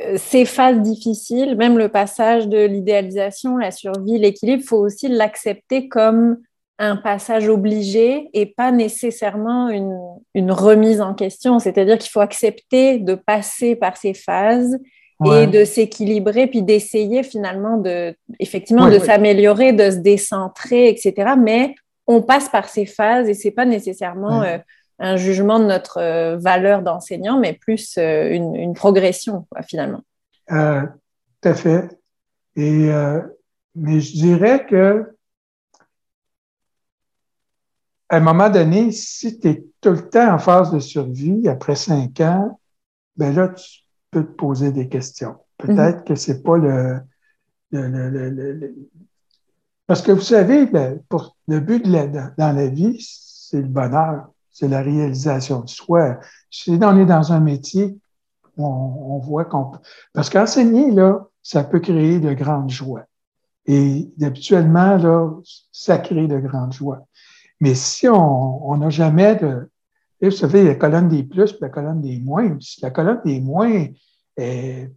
[0.00, 5.08] euh, ces phases difficiles, même le passage de l'idéalisation, la survie, l'équilibre, il faut aussi
[5.08, 6.38] l'accepter comme
[6.78, 11.58] un passage obligé et pas nécessairement une, remise en question.
[11.58, 14.78] C'est-à-dire qu'il faut accepter de passer par ces phases
[15.24, 21.34] et de s'équilibrer, puis d'essayer finalement de, effectivement, de s'améliorer, de se décentrer, etc.
[21.38, 21.74] Mais
[22.06, 24.58] on passe par ces phases et c'est pas nécessairement euh,
[24.98, 30.02] un jugement de notre euh, valeur d'enseignant, mais plus euh, une, progression, finalement.
[30.48, 31.88] tout à fait.
[32.56, 32.90] Et,
[33.76, 35.13] mais je dirais que
[38.08, 41.76] à un moment donné, si tu es tout le temps en phase de survie, après
[41.76, 42.58] cinq ans,
[43.16, 45.36] ben là, tu peux te poser des questions.
[45.58, 46.04] Peut-être mhm.
[46.04, 47.00] que c'est pas le,
[49.86, 54.68] Parce que vous savez, ben, pour le but dans la vie, c'est le bonheur, c'est
[54.68, 56.18] la réalisation de soi.
[56.50, 57.96] Si on est dans un métier,
[58.56, 59.72] on, on voit qu'on
[60.12, 63.06] Parce qu'enseigner, là, ça peut créer de grandes joies.
[63.66, 65.30] Et habituellement, là,
[65.72, 67.06] ça crée de grandes joies.
[67.60, 69.70] Mais si on n'a jamais de.
[70.20, 72.56] vous savez, la colonne des plus et la colonne des moins.
[72.60, 73.86] Si la colonne des moins
[74.36, 74.90] est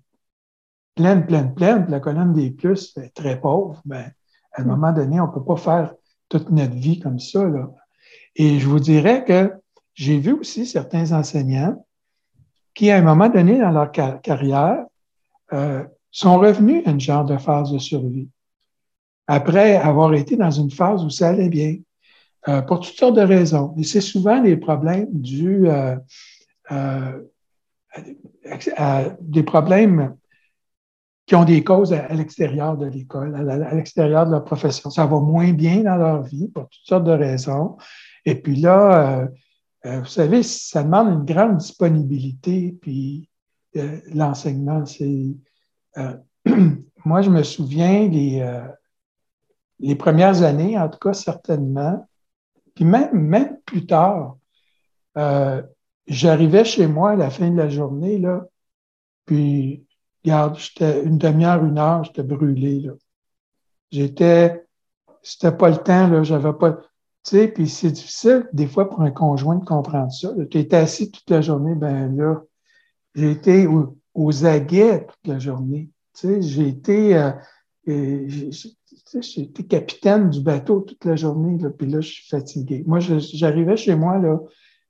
[0.95, 4.11] pleine, pleine, pleine, puis la colonne des plus est très pauvre, ben,
[4.53, 4.67] à un hmm.
[4.67, 5.93] moment donné, on ne peut pas faire
[6.27, 7.43] toute notre vie comme ça.
[7.45, 7.69] Là.
[8.35, 9.53] Et je vous dirais que
[9.93, 11.85] j'ai vu aussi certains enseignants
[12.73, 14.85] qui, à un moment donné dans leur carrière,
[15.53, 18.29] euh, sont revenus à une genre de phase de survie.
[19.27, 21.77] Après avoir été dans une phase où ça allait bien.
[22.47, 23.73] Euh, pour toutes sortes de raisons.
[23.77, 25.97] Et c'est souvent des problèmes dus euh,
[26.71, 27.21] euh,
[28.77, 30.15] à, des problèmes
[31.25, 34.89] qui ont des causes à, l'extérieur de l'école, à, l'extérieur de leur profession.
[34.89, 37.75] Ça va moins bien dans leur vie pour toutes sortes de raisons.
[38.23, 39.27] Et puis là,
[39.83, 42.77] vous savez, ça demande une grande disponibilité.
[42.81, 43.29] Puis
[44.13, 45.35] l'enseignement, c'est...
[47.05, 48.63] moi, je me souviens les,
[49.79, 52.07] les premières années, en tout cas certainement,
[52.77, 54.37] puis même, même plus tard,
[55.17, 55.63] euh,
[56.05, 58.45] j'arrivais chez moi à la fin de la journée, là,
[59.25, 59.83] puis,
[60.23, 62.87] regarde, j'étais une demi-heure, une heure, j'étais brûlé.
[63.89, 64.63] J'étais,
[65.23, 66.81] c'était pas le temps, là, j'avais pas, tu
[67.23, 70.29] sais, puis c'est difficile, des fois, pour un conjoint de comprendre ça.
[70.51, 72.43] Tu étais assis toute la journée, ben là,
[73.15, 73.67] j'ai été
[74.13, 75.89] aux, aguets toute la journée.
[76.13, 78.27] Tu sais, j'ai été, euh,
[79.15, 82.83] été capitaine du bateau toute la journée, là, puis là, je suis fatigué.
[82.85, 84.39] Moi, j'arrivais chez moi, là,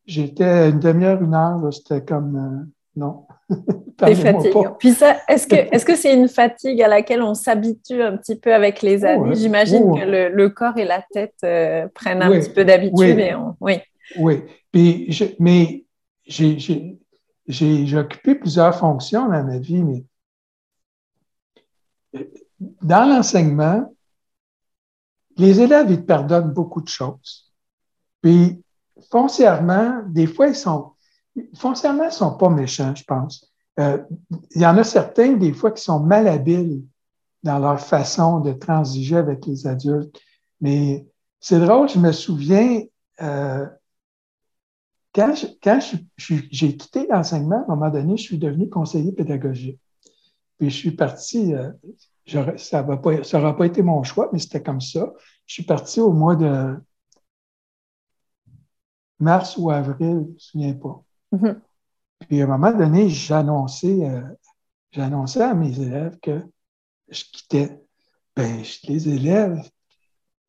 [0.06, 3.26] j'étais une demi-heure, une heure, c'était comme euh, non.
[4.00, 4.76] C'est fatigant.
[4.80, 8.36] Puis ça, est-ce que est-ce que c'est une fatigue à laquelle on s'habitue un petit
[8.36, 9.36] peu avec les oh, années?
[9.36, 9.96] J'imagine oh.
[9.96, 13.36] que le, corps et la tête euh, prennent un petit peu d'habitude.
[13.60, 13.80] Oui.
[14.20, 14.44] oui.
[14.72, 15.86] Puis mais
[16.28, 20.04] j'ai occupé plusieurs fonctions dans ma vie, mais
[22.16, 22.24] euh,
[22.82, 23.92] dans l'enseignement,
[25.38, 27.54] les élèves, ils te pardonnent beaucoup de choses.
[28.22, 28.64] Puis,
[29.12, 30.94] foncièrement, des fois, ils sont,
[31.56, 33.52] foncièrement, ils sont pas méchants, je pense.
[33.80, 34.00] Euh,
[34.56, 36.84] il y en a certains, des fois, qui sont malhabiles
[37.44, 40.20] dans leur façon de transiger avec les adultes.
[40.60, 41.06] Mais
[41.40, 42.82] c'est drôle, je me souviens,
[43.22, 43.68] euh,
[45.14, 45.34] quand,
[46.18, 49.80] j'ai quitté l'enseignement, à un moment donné, je suis devenu conseiller pédagogique.
[50.58, 51.72] Puis je suis parti, euh,
[52.28, 55.14] ça n'aura pas, été mon choix, mais c'était comme ça.
[55.46, 56.78] Je suis parti au mois de
[59.20, 61.04] mars ou avril, je ne me souviens pas.
[61.34, 61.60] Mm-hmm.
[62.28, 64.22] Puis à un moment donné, j'annonçais, euh,
[64.98, 66.42] à mes élèves que
[67.10, 67.80] je quittais.
[68.36, 69.70] Ben, les élèves,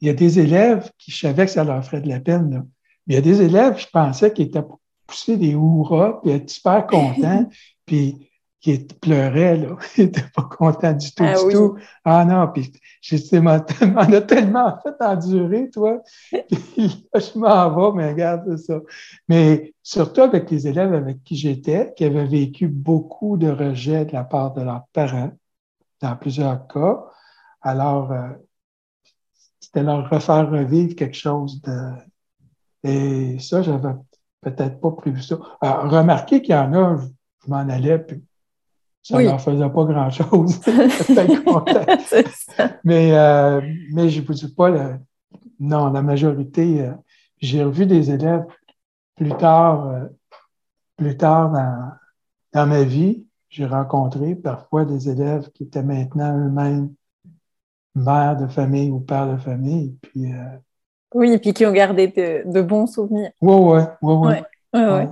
[0.01, 2.67] il y a des élèves qui savaient que ça leur ferait de la peine.
[3.07, 4.63] Mais il y a des élèves, je pensais, qui étaient
[5.07, 7.49] poussés des hurrahs, puis être super contents.
[7.87, 8.28] puis
[8.61, 9.77] qui pleurait, là.
[9.97, 11.53] Il était pas content du tout, Ah du oui.
[11.53, 11.77] tout.
[12.05, 13.53] Ah non, puis j'ai dit, m'en
[13.97, 16.03] a tellement fait endurer, toi.
[16.31, 18.81] Puis là, je m'en vais, mais regarde c'est ça.
[19.29, 24.13] Mais surtout avec les élèves avec qui j'étais, qui avaient vécu beaucoup de rejets de
[24.13, 25.31] la part de leurs parents,
[26.01, 27.05] dans plusieurs cas.
[27.63, 28.29] Alors, euh,
[29.61, 31.93] c'était leur refaire revivre quelque chose de...
[32.85, 33.95] Et ça, j'avais
[34.41, 35.39] peut-être pas prévu ça.
[35.61, 36.97] Alors, remarquez qu'il y en a,
[37.45, 38.23] je m'en allais, puis
[39.03, 39.25] ça Oui.
[39.25, 40.61] leur faisait pas grand-chose.
[42.85, 43.61] Mais, euh,
[43.93, 44.71] mais je ne vous dis pas,
[45.61, 46.93] non, la majorité, euh,
[47.41, 48.45] j'ai revu des élèves
[49.17, 50.05] plus tard, euh,
[50.97, 51.91] plus tard dans,
[52.53, 53.25] dans ma vie.
[53.49, 56.93] J'ai rencontré parfois des élèves qui étaient maintenant eux-mêmes
[57.95, 59.97] mères de famille ou pères de famille.
[60.03, 60.27] Puis,
[61.15, 63.31] Oui, et puis qui ont gardé de, de bons souvenirs.
[63.41, 63.87] ouais.
[64.03, 64.43] Ouais, ouais, ouais.
[64.75, 65.09] ouais,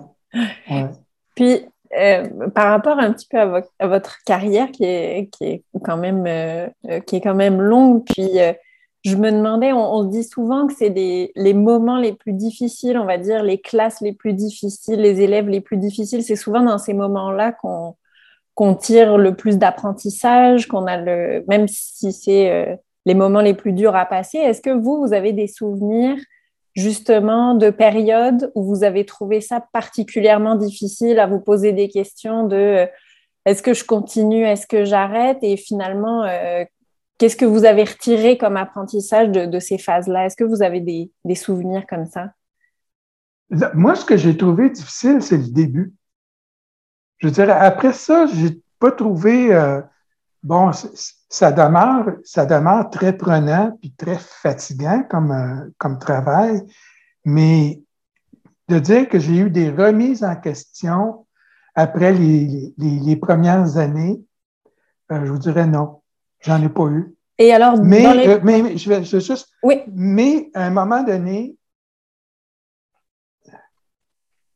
[0.71, 0.91] ouais.
[1.35, 1.67] Puis,
[1.99, 5.65] euh, par rapport un petit peu à, vo- à votre carrière qui est, qui est
[5.85, 8.31] quand même, euh, euh, qui est quand même longue, puis
[9.05, 13.05] je me demandais, on, se dit souvent que c'est les moments les plus difficiles, on
[13.05, 16.79] va dire, les classes les plus difficiles, les élèves les plus difficiles, c'est souvent dans
[16.79, 23.41] ces moments-là qu'on tire le plus d'apprentissage, qu'on a le, même si c'est les moments
[23.41, 24.39] les plus durs à passer.
[24.39, 26.19] Est-ce que vous, vous avez des souvenirs
[26.77, 32.47] justement de périodes où vous avez trouvé ça particulièrement difficile à vous poser des questions
[32.47, 32.87] de euh,
[33.47, 35.39] est-ce que je continue, est-ce que j'arrête?
[35.43, 36.65] Et finalement euh,
[37.19, 40.27] qu'est-ce que vous avez retiré comme apprentissage de, ces phases-là?
[40.27, 42.33] Est-ce que vous avez des, souvenirs comme ça?
[43.75, 45.95] Moi, ce que j'ai trouvé difficile, c'est le début.
[47.19, 49.81] Je dirais, après ça, j'ai pas trouvé, euh,
[50.43, 50.73] bon,
[51.29, 56.63] ça demeure, ça demeure très prenant puis très fatigant comme, euh, comme travail,
[57.25, 57.83] mais
[58.69, 61.27] de dire que j'ai eu des remises en question
[61.75, 64.21] après les, les, les premières années,
[65.13, 66.03] euh, je vous dirais non,
[66.41, 67.15] j'en ai pas eu.
[67.39, 68.29] Et alors, Mais, dans les...
[68.29, 71.57] euh, mais, mais je vais je vais juste, Oui, mais à un moment donné,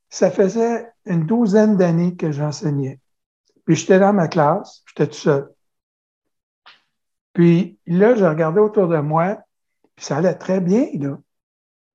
[0.09, 2.99] ça faisait une douzaine d'années que j'enseignais.
[3.65, 5.51] Puis j'étais dans ma classe, j'étais tout seul.
[7.33, 9.39] Puis là, je regardais autour de moi,
[9.97, 11.19] puis ça allait très bien, là.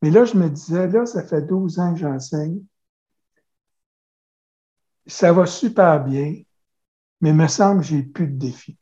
[0.02, 2.62] Mais là, je me disais, là, ça fait 12 ans que j'enseigne.
[5.08, 6.42] Ça va super bien,
[7.22, 8.78] mais il me semble que j'ai plus de défis.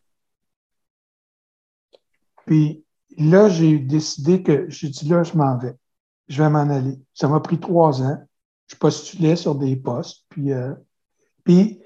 [2.46, 2.86] Puis
[3.18, 5.76] là, j'ai décidé que, j'ai dit, là, je m'en vais.
[6.28, 7.00] Je vais m'en aller.
[7.14, 8.18] Ça m'a pris trois ans.
[8.68, 10.26] Je postulais sur des postes.
[10.30, 10.74] Puis, euh,
[11.44, 11.82] puis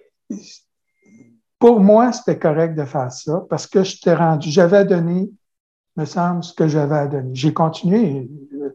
[1.60, 5.30] pour moi, c'était correct de faire ça parce que je t'ai rendu, j'avais donné,
[5.96, 7.34] me semble, ce que j'avais à donner.
[7.34, 8.70] J'ai continué euh,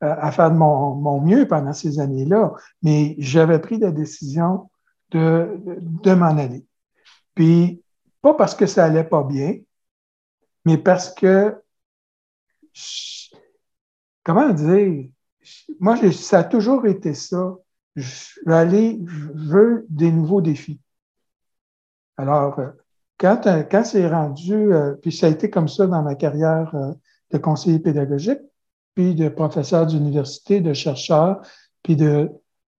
[0.00, 4.70] à faire de mon, mieux pendant ces années-là, mais j'avais pris la décision
[5.10, 6.66] de, de m'en aller.
[7.34, 7.82] Puis,
[8.22, 9.58] pas parce que ça allait pas bien,
[10.64, 11.60] mais parce que,
[14.22, 15.08] comment dire,
[15.80, 17.56] moi, ça a toujours été ça.
[17.94, 20.80] Je aller, je veux des nouveaux défis.
[22.16, 22.68] Alors, euh,
[23.22, 26.74] quand, euh, quand c'est rendu, euh, puis ça a été comme ça dans ma carrière
[26.74, 26.92] euh,
[27.30, 28.40] de conseiller pédagogique,
[28.96, 31.40] puis de professeur d'université, de chercheur,
[31.84, 32.28] puis de,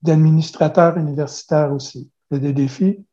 [0.02, 2.12] d'administrateur universitaire aussi.
[2.30, 3.06] Il y a des défis.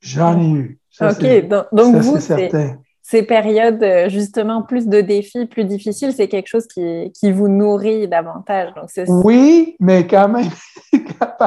[0.00, 0.80] J'en ai eu.
[0.90, 1.48] Ça, ok.
[1.48, 2.78] Donc, donc ça, vous, certain.
[3.00, 8.06] ces périodes justement plus de défis, plus difficiles, c'est quelque chose qui, qui vous nourrit
[8.06, 8.74] davantage.
[8.74, 8.90] Donc,
[9.24, 10.50] Oui, mais quand même,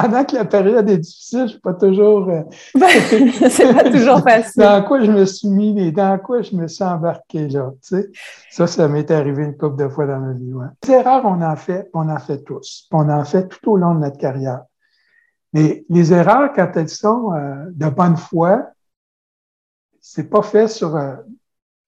[0.01, 2.29] pendant que la période est difficile, je suis pas toujours.
[2.29, 2.41] euh,
[3.49, 4.61] c'est pas toujours facile.
[4.61, 7.71] dans quoi je me suis mis, mais dans quoi je me suis embarqué là.
[7.81, 8.09] Tu sais?
[8.49, 10.53] Ça, ça m'est arrivé une couple de fois dans ma vie.
[10.53, 10.67] Ouais.
[10.87, 12.87] Les erreurs, on en fait, on en fait tous.
[12.91, 14.63] On en fait tout au long de notre carrière.
[15.53, 18.67] Mais les erreurs, quand elles sont euh, de bonne foi,
[20.01, 21.15] c'est pas fait sur, euh,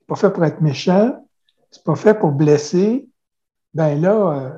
[0.07, 1.23] pas fait pour être méchant,
[1.69, 3.09] c'est pas fait pour blesser.
[3.73, 4.49] Ben là, euh,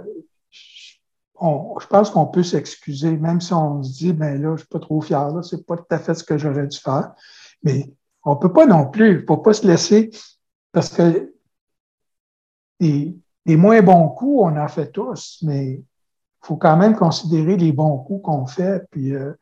[1.39, 4.67] on- je pense qu'on peut s'excuser, même si on se dit, ben là, je suis
[4.67, 7.13] pas trop fier, là, c'est pas tout à fait ce que j'aurais dû faire.
[7.63, 7.91] Mais
[8.23, 10.11] on peut pas non plus, faut pas se laisser,
[10.71, 11.33] parce que
[12.79, 13.15] les,
[13.45, 15.83] moins bons coups, on en fait tous, mais il
[16.41, 19.33] faut quand même considérer les bons coups qu'on fait, puis euh,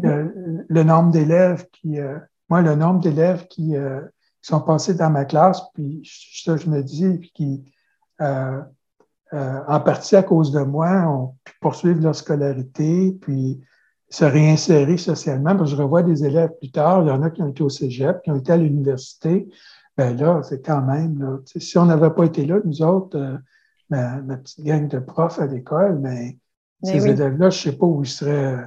[0.00, 4.00] le, le nombre d'élèves qui, euh, moi, le nombre d'élèves qui, euh,
[4.42, 6.02] qui sont passés dans ma classe, puis
[6.44, 7.72] ça, je me dis, puis qui,
[9.32, 13.60] euh, euh, en partie à cause de moi, ont pu poursuivre leur scolarité, puis
[14.08, 15.56] se réinsérer socialement.
[15.56, 17.62] Parce que je revois des élèves plus tard, il y en a qui ont été
[17.62, 19.48] au cégep, qui ont été à l'université.
[19.96, 23.36] Ben là, c'est quand même, là, si on n'avait pas été là, nous autres, euh,
[23.88, 26.36] ma, ma petite gang de profs à l'école, mais
[26.82, 27.10] Mais ces oui.
[27.10, 28.64] élèves-là, je ne sais pas où ils seraient.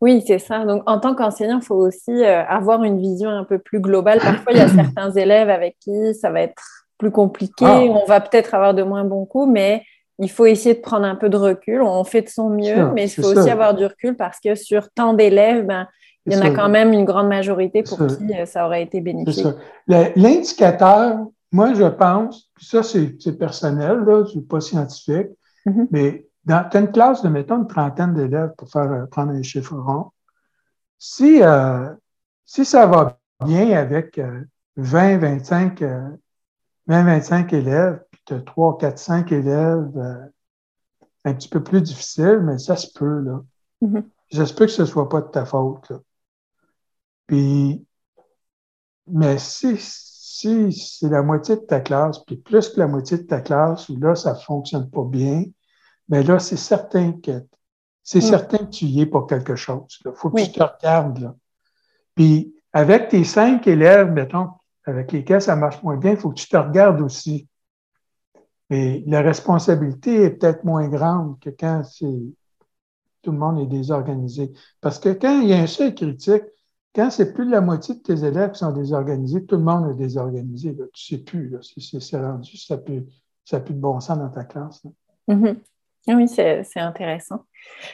[0.00, 0.64] Oui, c'est ça.
[0.64, 4.18] Donc, en tant qu'enseignant, il faut aussi euh, avoir une vision un peu plus globale.
[4.18, 7.64] Parfois, il y a certains élèves avec qui ça va être plus compliqué.
[7.66, 7.80] Ah.
[7.80, 9.82] On va peut-être avoir de moins bons coups, mais
[10.20, 11.82] il faut essayer de prendre un peu de recul.
[11.82, 14.88] On fait de son mieux, mais il faut aussi avoir du recul parce que sur
[14.92, 15.88] tant d'élèves, ben,
[16.26, 19.00] il y en a quand même une grande majorité pour qui euh, ça aurait été
[19.00, 19.44] bénéfique.
[19.88, 21.18] L'indicateur,
[21.50, 25.30] moi, je pense, puis ça, c'est personnel, là, je suis pas scientifique,
[25.66, 25.88] mm-hmm.
[25.90, 29.32] mais dans, tu as une classe de, mettons, une trentaine d'élèves pour faire euh, prendre
[29.32, 30.12] un chiffre rond.
[31.00, 31.88] Si, euh,
[32.46, 34.20] si ça va bien avec
[34.76, 35.82] 20, 25,
[36.86, 40.30] 20, 25 élèves, puis tu as 3, 4, 5 élèves
[41.24, 43.42] un petit peu plus difficiles, mais ça se peut, là.
[44.30, 45.90] J'espère que ce ne soit pas de ta faute.
[45.90, 45.98] Là.
[47.26, 47.84] Puis,
[49.06, 53.24] mais si, si c'est la moitié de ta classe, puis plus que la moitié de
[53.24, 55.44] ta classe, où là, ça ne fonctionne pas bien,
[56.08, 57.44] mais là, c'est certain que
[58.02, 58.22] c'est mm.
[58.22, 59.98] certain que tu y es pour quelque chose.
[60.04, 61.18] Il faut que tu te regardes.
[61.18, 61.36] Là.
[62.14, 64.48] Puis, avec tes cinq élèves, mettons,
[64.84, 67.48] avec lesquels ça marche moins bien, il faut que tu te regardes aussi.
[68.70, 71.82] Mais la responsabilité est peut-être moins grande que quand
[73.22, 74.52] tout le monde est désorganisé.
[74.80, 76.42] Parce que quand il y a un seul critique,
[76.94, 79.90] quand c'est plus de la moitié de tes élèves qui sont désorganisés, tout le monde
[79.90, 80.74] est désorganisé.
[80.74, 84.44] Tu ne sais plus si c'est rendu, ça n'a plus, de bon sens dans ta
[84.44, 84.82] classe.
[86.08, 87.44] Oui, c'est intéressant.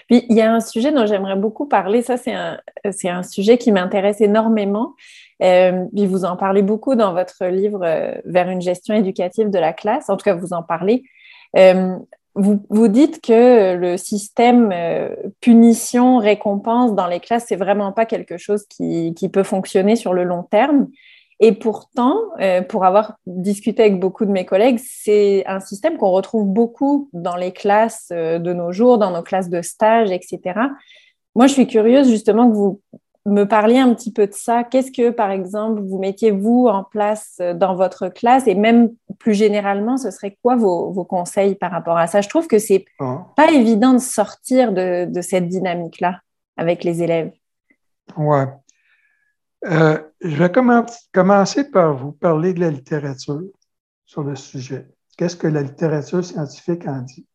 [0.08, 2.02] Puis, il y a un sujet dont j'aimerais beaucoup parler.
[2.02, 4.94] Ça, c'est un, un, sujet qui m'intéresse énormément.
[5.42, 9.58] Euh, puis vous en parlez beaucoup dans votre livre euh, Vers une gestion éducative de
[9.58, 10.08] la classe.
[10.08, 11.04] En tout cas, vous en parlez.
[11.56, 11.96] Euh,
[12.34, 14.72] vous, vous, dites que le système
[15.40, 20.22] punition-récompense dans les classes, c'est vraiment pas quelque chose qui, qui, peut fonctionner sur le
[20.22, 20.88] long terme.
[21.40, 26.10] Et pourtant, euh, pour avoir discuté avec beaucoup de mes collègues, c'est un système qu'on
[26.10, 30.58] retrouve beaucoup dans les classes euh, de nos jours, dans nos classes de stage, etc.
[31.36, 32.80] Moi, je suis curieuse justement que vous
[33.24, 34.64] me parliez un petit peu de ça.
[34.64, 38.48] Qu'est-ce que, par exemple, vous mettiez vous en place euh, dans votre classe?
[38.48, 42.20] Et même plus généralement, ce serait quoi vos, vos conseils par rapport à ça?
[42.20, 43.26] Je trouve que c'est ah.
[43.36, 46.20] pas évident de sortir de, de cette dynamique-là
[46.56, 47.30] avec les élèves.
[48.16, 48.46] Ouais.
[49.66, 50.52] Euh, je vais
[51.12, 53.42] commencer par vous parler de la littérature
[54.06, 54.88] sur le sujet.
[55.16, 57.26] Qu'est-ce que la littérature scientifique en dit?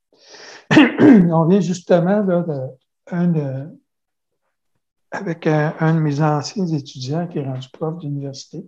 [0.72, 2.46] On vient justement là,
[3.12, 3.68] de,
[5.12, 8.66] avec un, de mes anciens étudiants qui est rendu prof d'université.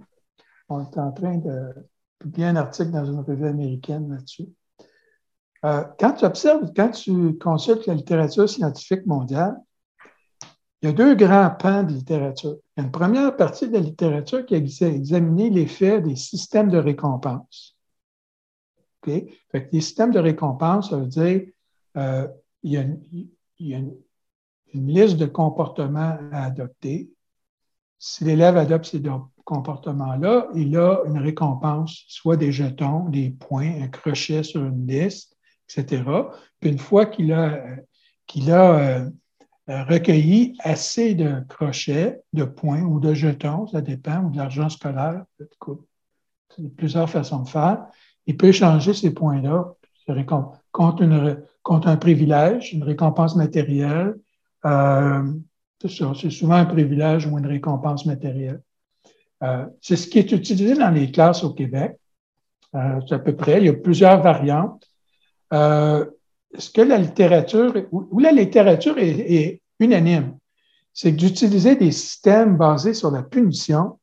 [0.67, 1.73] On est en train de
[2.19, 4.47] publier un article dans une revue américaine là-dessus.
[5.63, 9.55] Euh, quand tu observes, quand tu consultes la littérature scientifique mondiale,
[10.85, 12.57] il y a deux grands pans de littérature.
[12.77, 16.69] Il y a une première partie de la littérature qui a examiné l'effet des systèmes
[16.69, 17.75] de récompense.
[19.03, 19.27] Fait
[19.71, 21.41] les systèmes de récompense, ça veut dire
[21.97, 22.27] euh,
[22.61, 22.77] il y
[23.73, 23.95] a, une,
[24.73, 27.09] liste de comportements à adopter.
[27.97, 29.01] Si l'élève adopte ces
[29.43, 35.35] comportements-là, il a une récompense, soit des jetons, des points, un crochet sur une liste,
[35.67, 36.03] etc.
[36.59, 37.59] Puis une fois qu'il a,
[38.27, 39.09] qu'il a euh,
[39.67, 45.25] recueilli assez de crochets, de points ou de jetons, ça dépend, ou de l'argent scolaire,
[46.77, 47.85] plusieurs façons de faire.
[48.27, 49.73] Il peut échanger ces points-là
[50.25, 50.59] contre,
[51.63, 54.15] contre un privilège, une récompense matérielle.
[54.65, 55.23] Euh,
[55.81, 58.61] c'est souvent un privilège ou une récompense matérielle.
[59.43, 61.97] Euh, c'est ce qui est utilisé dans les classes au Québec.
[62.73, 63.59] c'est à peu près.
[63.59, 64.87] Il y a plusieurs variantes
[66.57, 70.37] ce que la littérature, où la littérature est, unanime,
[70.93, 73.99] c'est d'utiliser des systèmes basés sur la punition.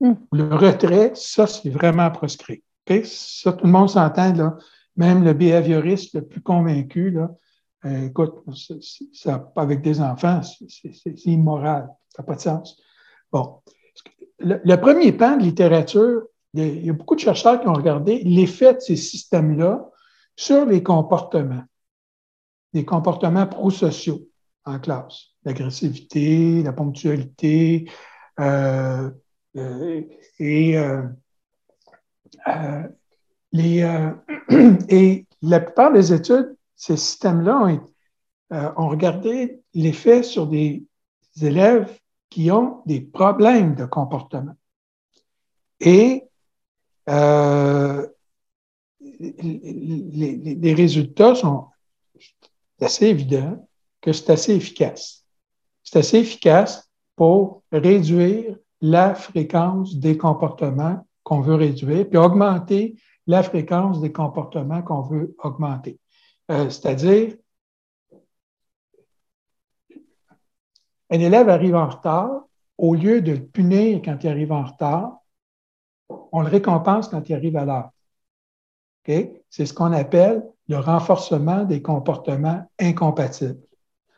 [0.00, 0.14] Hmm.
[0.32, 2.62] Le retrait, ça, c'est vraiment proscrit.
[3.04, 4.58] Ça, tout le monde s'entend, là.
[4.96, 7.30] Même le behavioriste le plus convaincu, là,
[7.86, 8.34] euh, écoute,
[9.12, 11.88] ça, avec des enfants, c'est immoral.
[12.10, 12.76] Ça n'a pas de sens.
[13.30, 13.60] Bon.
[14.38, 18.22] Le, le, premier pan de littérature, il y a beaucoup de chercheurs qui ont regardé
[18.24, 19.88] l'effet de ces systèmes-là
[20.36, 21.62] sur les comportements
[22.72, 24.28] des comportements prosociaux
[24.64, 25.28] en classe.
[25.44, 27.90] L'agressivité, la ponctualité,
[28.40, 29.10] euh,
[29.56, 30.02] euh,
[30.38, 31.02] et, euh,
[33.52, 34.08] les,
[34.88, 37.80] et la plupart des études, ces systèmes-là
[38.76, 40.84] ont, regardé l'effet sur des
[41.40, 41.98] élèves
[42.28, 44.54] qui ont des problèmes de comportement.
[45.80, 46.24] Et
[49.20, 51.66] les, résultats sont
[52.82, 53.68] c'est assez évident
[54.00, 55.24] que c'est assez efficace.
[55.84, 62.96] C'est assez efficace pour réduire la fréquence des comportements qu'on veut réduire, puis augmenter
[63.28, 66.00] la fréquence des comportements qu'on veut augmenter.
[66.50, 67.36] Euh, c'est-à-dire,
[71.10, 72.46] un élève arrive en retard,
[72.78, 75.18] au lieu de le punir quand il arrive en retard,
[76.08, 77.90] on le récompense quand il arrive à l'heure.
[79.50, 83.60] C'est ce qu'on appelle le renforcement des comportements incompatibles.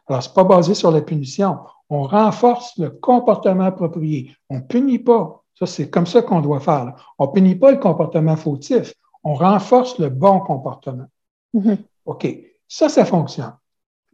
[0.07, 1.59] Alors, ce n'est pas basé sur la punition.
[1.91, 4.31] On renforce le comportement approprié.
[4.51, 5.43] On ne punit pas.
[5.59, 7.15] Ça, c'est comme ça qu'on doit faire.
[7.19, 8.95] On ne punit pas le comportement fautif.
[9.25, 11.07] On renforce le bon comportement.
[11.55, 11.79] Mm-hmm.
[12.07, 12.29] OK.
[12.69, 13.55] Ça, ça fonctionne.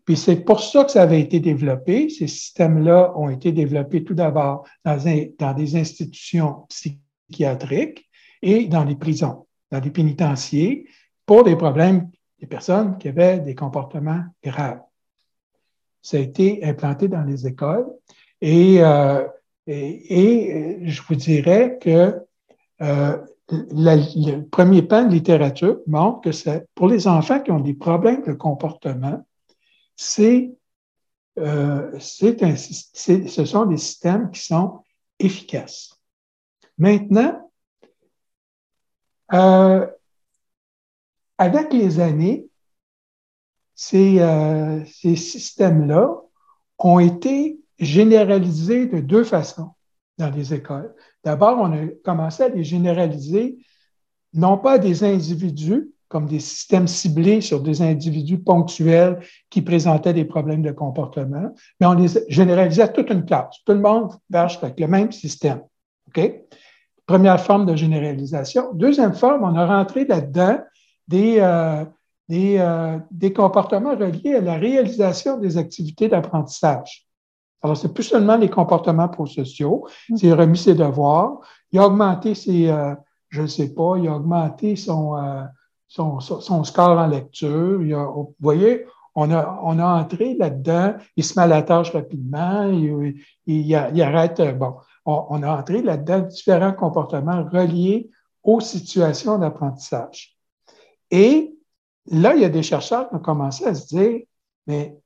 [0.07, 2.09] Puis c'est pour ça que ça avait été développé.
[2.09, 4.97] Ces systèmes-là ont été développés tout d'abord dans,
[5.39, 8.09] dans, des institutions psychiatriques
[8.41, 10.87] et dans les prisons, dans les pénitenciers,
[11.27, 12.11] pour des problèmes
[12.41, 14.81] des personnes qui avaient des comportements graves.
[16.03, 17.87] Ça a été implanté dans les écoles
[18.41, 19.27] et, euh,
[19.67, 22.19] et, je vous dirais que
[22.81, 23.19] euh,
[23.51, 28.33] le premier pan de littérature montre que pour les enfants qui ont des problèmes de
[28.33, 29.25] comportement,
[29.97, 30.53] c'est
[31.39, 34.83] euh, ce sont des systèmes qui sont
[35.19, 36.01] efficaces.
[36.79, 37.51] Maintenant,
[39.33, 39.87] euh,
[41.41, 42.47] avec les années,
[43.75, 46.15] ces, euh, ces systèmes-là
[46.79, 49.71] ont été généralisés de deux façons
[50.19, 50.95] dans les écoles.
[51.25, 53.57] D'abord, on a commencé à les généraliser
[54.35, 60.27] non pas des individus, comme des systèmes ciblés sur des individus ponctuels qui présentaient des
[60.27, 63.57] problèmes de comportement, mais on les généralisait à toute une classe.
[63.65, 65.63] Tout le monde marche avec le même système.
[67.07, 68.75] Première forme de généralisation.
[68.75, 70.59] Deuxième forme, on a rentré là-dedans
[71.11, 71.85] des, euh,
[72.29, 77.09] des, euh, des, comportements reliés à la réalisation des activités d'apprentissage.
[77.63, 79.87] Alors, c'est plus seulement les comportements prosociaux,
[80.17, 81.41] c'est remis ses devoirs,
[81.73, 82.95] il a augmenté ses, euh,
[83.29, 85.17] je ne sais pas, il a augmenté son,
[85.89, 87.83] son, son, score en lecture.
[87.83, 91.63] Il a, vous voyez, on a, on a entré là-dedans, il se met à la
[91.63, 98.09] tâche rapidement, il, il, il arrête, bon, on, on, a entré là-dedans différents comportements reliés
[98.43, 100.40] aux situations d'apprentissage.
[101.11, 101.55] Et
[102.07, 104.21] là, il y a des chercheurs qui ont commencé à se dire,
[104.67, 104.97] mais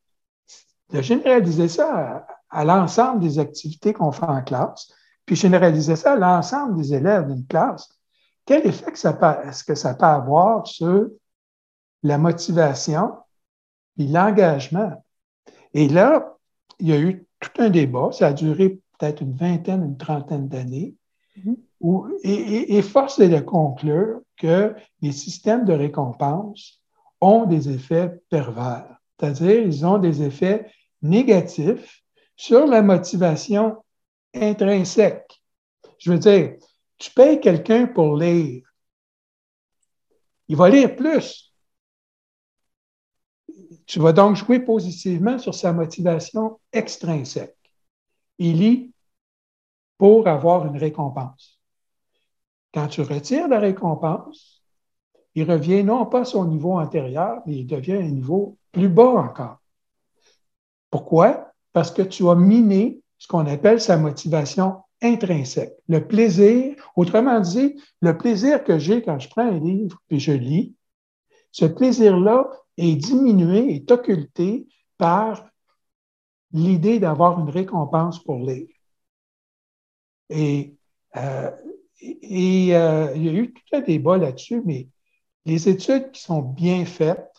[0.91, 4.93] de généraliser ça à, l'ensemble des activités qu'on fait en classe,
[5.27, 7.89] puis généraliser ça à l'ensemble des élèves d'une classe,
[8.47, 11.09] quel effet est-ce que ça peut avoir sur
[12.03, 13.17] la motivation
[13.99, 15.03] et l'engagement?
[15.73, 16.37] Et là,
[16.79, 20.49] il y a eu tout un débat, ça a duré peut-être une vingtaine, une trentaine
[20.49, 20.95] d'années,
[22.23, 26.81] et, et, force est de conclure que les systèmes de récompense
[27.21, 30.71] ont des effets pervers, c'est-à-dire ils ont des effets
[31.03, 32.03] négatifs
[32.37, 33.77] sur la motivation
[34.35, 35.43] intrinsèque.
[35.99, 36.57] Je veux dire,
[36.99, 38.63] tu payes quelqu'un pour lire.
[40.49, 41.53] Il va lire plus.
[43.87, 47.57] Tu vas donc jouer positivement sur sa motivation extrinsèque.
[48.39, 48.95] Il lit
[49.99, 51.61] pour avoir une récompense.
[52.75, 54.65] Quand tu retires la récompense,
[55.37, 59.11] il revient non pas à son niveau antérieur, mais il devient un niveau plus bas
[59.11, 59.59] encore.
[60.91, 61.53] Pourquoi?
[61.73, 65.75] Parce que tu as miné ce qu'on appelle sa motivation intrinsèque.
[65.89, 70.33] Le plaisir, autrement dit, le plaisir que j'ai quand je prends un livre et je
[70.33, 70.75] lis,
[71.53, 74.67] ce plaisir-là est diminué, est occulté
[74.99, 75.49] par
[76.53, 78.67] l'idée d'avoir une récompense pour lire.
[80.31, 80.75] Et,
[81.17, 81.51] euh,
[82.23, 84.89] et euh, il y a eu tout un débat là-dessus, mais
[85.47, 87.31] les études qui sont bien faites,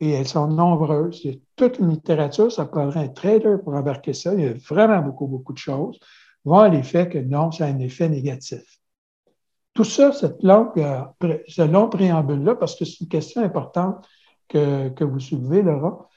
[0.00, 3.74] et elles sont nombreuses, il y a toute une littérature, ça prendrait un trailer pour
[3.74, 5.98] embarquer ça, il y a vraiment beaucoup, beaucoup de choses
[6.44, 8.80] vont à l'effet que non, c'est un effet négatif.
[9.74, 14.08] Tout ça, cette longue, euh, ce long préambule-là, parce que c'est une question importante
[14.48, 16.08] que, que vous soulevez, Laura,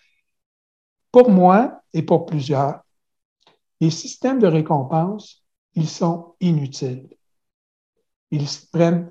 [1.12, 2.82] pour moi et pour plusieurs,
[3.82, 5.44] les systèmes de récompense,
[5.74, 7.10] ils sont inutiles.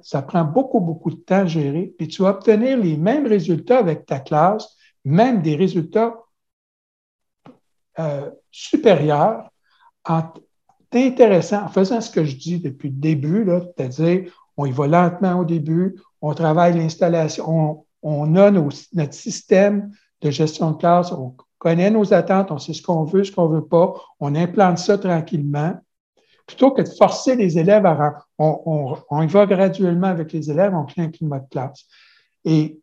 [0.03, 3.79] Ça prend beaucoup, beaucoup de temps à gérer, puis tu vas obtenir les mêmes résultats
[3.79, 6.15] avec ta classe, même des résultats
[7.99, 9.51] euh, supérieurs
[10.05, 10.23] en,
[10.93, 13.47] c'est intéressant en faisant ce que je dis depuis le début,
[13.77, 20.31] c'est-à-dire on y va lentement au début, on travaille l'installation, on, a notre système de
[20.31, 23.67] gestion de classe, on connaît nos attentes, on sait ce qu'on veut, ce qu'on veut
[23.67, 25.75] pas, on implante ça tranquillement.
[26.49, 28.19] Plutôt que de forcer les élèves à...
[28.39, 31.87] On, on, y va graduellement avec les élèves, on crée un climat de classe.
[32.45, 32.81] Et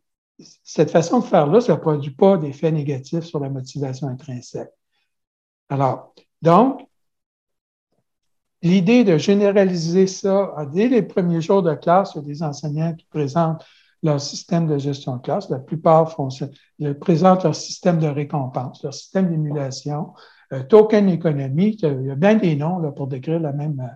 [0.64, 4.72] cette façon de faire-là, ça ne produit pas d'effet négatif sur la motivation intrinsèque.
[5.70, 6.88] Alors, donc,
[8.66, 12.96] L'idée de généraliser ça dès les premiers jours de classe, il y a des enseignants
[12.96, 13.64] qui présentent
[14.02, 15.52] leur système de gestion de classe.
[15.52, 16.48] La plupart font ça,
[16.80, 20.14] ils présentent leur système de récompense, leur système d'émulation
[20.70, 23.90] token économie, il y a bien des noms là, pour décrire la même,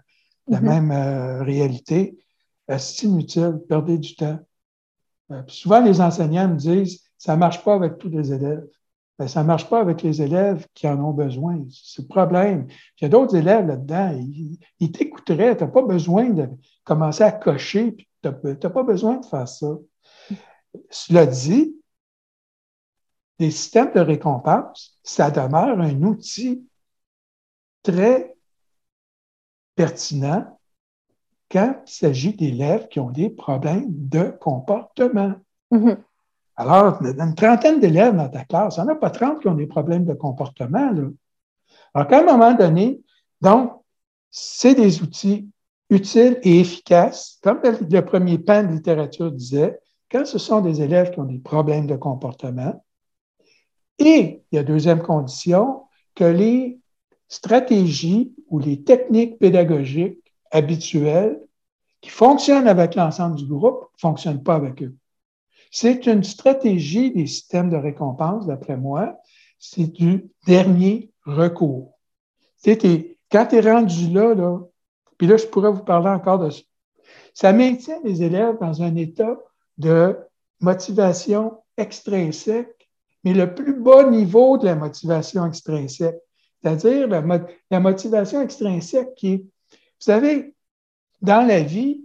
[0.48, 0.82] la mm-hmm.
[0.82, 2.18] même réalité.
[2.68, 4.40] C'est inutile, perdez du temps.
[5.48, 8.66] souvent, les enseignants me disent, ça ne marche pas avec tous les élèves.
[9.20, 11.62] Ben, ça ne marche pas avec les élèves qui en ont besoin.
[11.70, 12.68] C'est le problème.
[12.98, 14.18] Il y a d'autres élèves là-dedans,
[14.80, 15.58] ils, t'écouteraient.
[15.58, 16.48] Tu n'as pas besoin de
[16.86, 19.76] commencer à cocher, tu n'as pas besoin de faire ça.
[20.90, 21.76] Cela dit,
[23.40, 26.68] les systèmes de récompense, ça demeure un outil
[27.84, 28.36] très
[29.76, 30.60] pertinent
[31.50, 35.34] quand il s'agit d'élèves qui ont des problèmes de comportement.
[35.72, 35.98] Mm-hmm.
[36.58, 39.56] Alors, une trentaine d'élèves dans ta classe, il n'y en a pas 30 qui ont
[39.56, 40.92] des problèmes de comportement.
[40.92, 41.08] Là.
[41.94, 43.02] Alors, qu'à un moment donné,
[43.42, 43.72] donc,
[44.30, 45.50] c'est des outils
[45.90, 49.80] utiles et efficaces, comme le premier pan de littérature disait,
[50.12, 52.84] quand ce sont des élèves qui ont des problèmes de comportement.
[54.00, 55.84] Et il y a deuxième condition,
[56.16, 56.80] que les
[57.28, 61.40] stratégies ou les techniques pédagogiques habituelles
[62.02, 64.96] qui fonctionnent avec l'ensemble du groupe ne fonctionnent pas avec eux.
[65.72, 69.18] C'est une stratégie des systèmes de récompense, d'après moi.
[69.60, 72.00] C'est du dernier recours.
[72.58, 74.60] C'était, quand tu es rendu là, là,
[75.18, 76.62] puis là, je pourrais vous parler encore de ça.
[77.34, 79.38] Ça maintient les élèves dans un état
[79.78, 80.18] de
[80.62, 82.79] motivation extrinsèque,
[83.24, 86.18] mais le plus bas niveau de la motivation extrinsèque.
[86.62, 90.54] C'est-à-dire la, motivation extrinsèque qui est, vous savez,
[91.22, 92.04] dans la vie,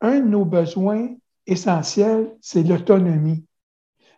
[0.00, 1.14] un de nos besoins,
[1.46, 3.44] essentiel, c'est l'autonomie.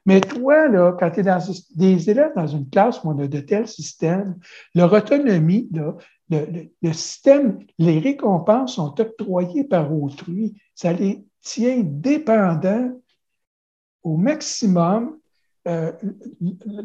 [0.07, 1.39] Mais toi, là, quand tu es dans
[1.75, 4.39] des élèves dans une classe où on a de tels systèmes,
[4.75, 5.69] leur autonomie,
[6.31, 10.55] le, système, les récompenses sont octroyées par autrui.
[10.75, 12.91] Ça les tient dépendants
[14.03, 15.18] au maximum.
[15.69, 15.93] Euh,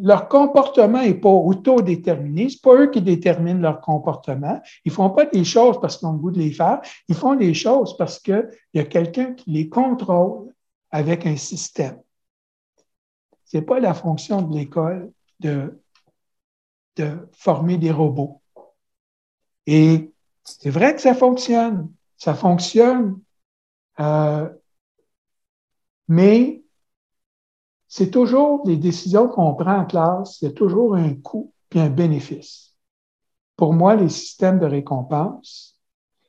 [0.02, 2.50] leur comportement n'est pas autodéterminé.
[2.50, 4.62] Ce pas eux qui déterminent leur comportement.
[4.84, 6.82] Ils font pas des choses parce qu'ils ont le goût de les faire.
[7.08, 10.54] Ils font des choses parce qu'il y a quelqu'un qui les contrôle
[10.92, 12.02] avec un système.
[13.46, 15.82] Ce n'est pas la fonction de l'école de,
[16.98, 18.42] de former des robots.
[19.66, 20.12] Et
[20.44, 21.90] c'est vrai que ça fonctionne.
[22.18, 23.20] Ça fonctionne.
[24.00, 24.50] Euh,
[26.10, 26.63] mais
[27.96, 31.80] c'est toujours les décisions qu'on prend en classe, il y a toujours un coût et
[31.80, 32.76] un bénéfice.
[33.56, 35.80] Pour moi, les systèmes de récompense,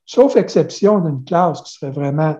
[0.05, 2.37] sauf exception d'une classe qui serait vraiment,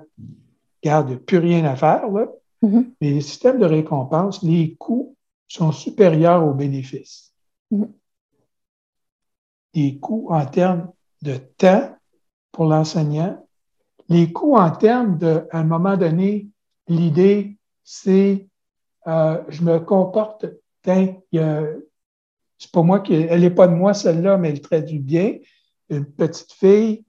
[0.83, 2.27] garde plus rien à faire, là,
[2.63, 2.91] mm-hmm.
[3.01, 5.17] mais les systèmes de récompense, les coûts
[5.49, 7.33] sont supérieurs aux bénéfices.
[7.73, 7.93] Mm-hmm.
[9.73, 11.97] Les coûts en termes de temps
[12.53, 13.43] pour l'enseignant,
[14.11, 16.47] les coûts en termes de, à un moment donné,
[16.89, 18.47] l'idée, c'est
[19.07, 20.47] euh, je me comporte,
[20.85, 25.39] c'est pas moi qui, elle n'est pas de moi celle-là, mais elle traduit bien.
[25.91, 27.05] Une petite fille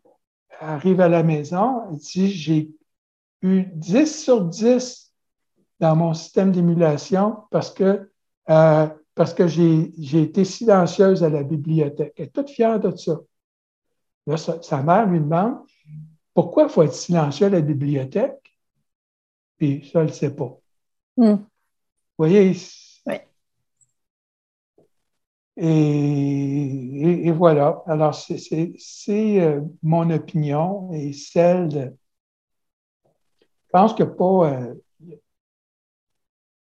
[0.59, 2.71] arrive à la maison, elle dit, j'ai
[3.41, 5.13] eu 10 sur 10
[5.79, 8.09] dans mon système d'émulation parce que,
[8.49, 8.87] euh,
[9.35, 12.13] que j'ai, été silencieuse à la bibliothèque.
[12.17, 13.19] Elle est toute fière de ça.
[14.27, 15.59] Là, sa, mère lui demande,
[16.33, 18.41] pourquoi il faut être silencieux à la bibliothèque?
[19.57, 20.57] Puis ça, elle ne sait pas.
[21.17, 21.35] Hmm
[22.17, 22.55] voyez?
[23.05, 23.15] Oui.
[25.57, 27.83] Et, voilà.
[27.87, 31.97] Alors, c'est euh, mon opinion et celle de.
[33.05, 34.51] Je pense que pas.
[34.51, 34.75] Euh,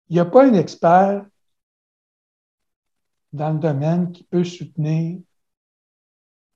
[0.08, 1.24] il n'y a pas un expert
[3.32, 5.20] dans le domaine qui peut soutenir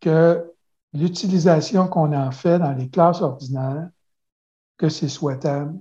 [0.01, 0.53] que
[0.93, 3.89] l'utilisation qu'on en fait dans les classes ordinaires,
[4.77, 5.79] que c'est souhaitable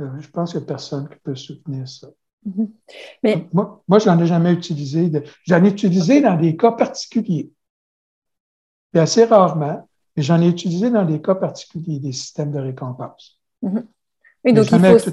[0.00, 2.08] euh, je pense qu'il n'y a personne qui peut soutenir ça.
[2.44, 2.70] Mhm.
[3.22, 3.48] Mais...
[3.52, 5.10] Moi, moi je n'en ai jamais utilisé.
[5.44, 7.50] J'en ai utilisé dans des cas particuliers.
[8.94, 13.40] Et assez rarement, mais j'en ai utilisé dans des cas particuliers, des systèmes de récompense.
[13.62, 13.86] Mhm.
[14.52, 15.12] donc il faut...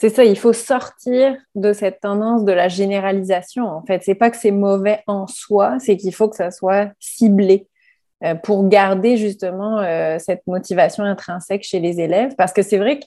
[0.00, 3.66] C'est ça, il faut sortir de cette tendance de la généralisation.
[3.66, 6.92] En fait, c'est pas que c'est mauvais en soi, c'est qu'il faut que ça soit
[7.00, 7.68] ciblé.
[8.24, 12.34] Euh, pour garder justement euh, cette motivation intrinsèque chez les élèves.
[12.34, 13.04] Parce que c'est vrai que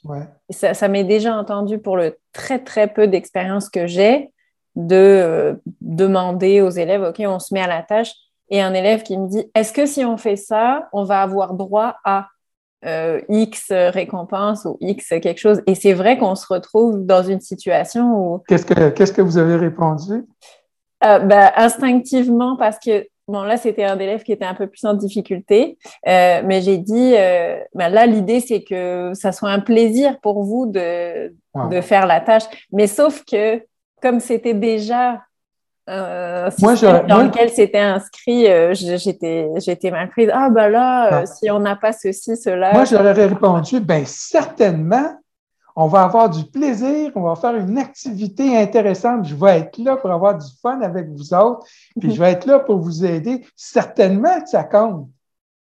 [0.52, 4.32] ça, m'est déjà entendu pour le très, très peu d'expérience que j'ai
[4.78, 8.14] de euh, demander aux élèves, OK, on se met à la tâche.
[8.50, 11.56] Et un élève qui me dit, est-ce que si on fait ça, on va avoir
[11.56, 12.28] droit à
[13.30, 15.62] X récompense ou X quelque chose?
[15.68, 18.44] Et c'est vrai qu'on se retrouve dans une situation où...
[18.48, 20.26] Qu'est-ce que, qu'est-ce que vous avez répondu?
[21.02, 24.94] Ben, instinctivement, parce que Bon, là, c'était un élève qui était un peu plus en
[24.94, 25.78] difficulté,
[26.08, 30.44] euh, mais j'ai dit, euh, ben là, l'idée, c'est que ça soit un plaisir pour
[30.44, 31.34] vous de,
[31.70, 32.44] de faire la tâche.
[32.74, 33.64] Mais sauf que,
[34.02, 35.22] comme c'était déjà
[35.90, 40.30] euh, moi, dans lequel c'était inscrit, euh, j'étais, j'étais mal prise.
[40.32, 42.72] Ah, ben là, euh, si on n'a pas ceci, cela.
[42.74, 45.16] Moi, j'aurais répondu, bien, certainement,
[45.76, 49.26] on va avoir du plaisir, on va faire une activité intéressante.
[49.26, 51.66] Je vais être là pour avoir du fun avec vous autres,
[52.00, 52.16] puis mhm.
[52.16, 53.46] je vais être là pour vous aider.
[53.56, 55.10] Certainement que ça compte.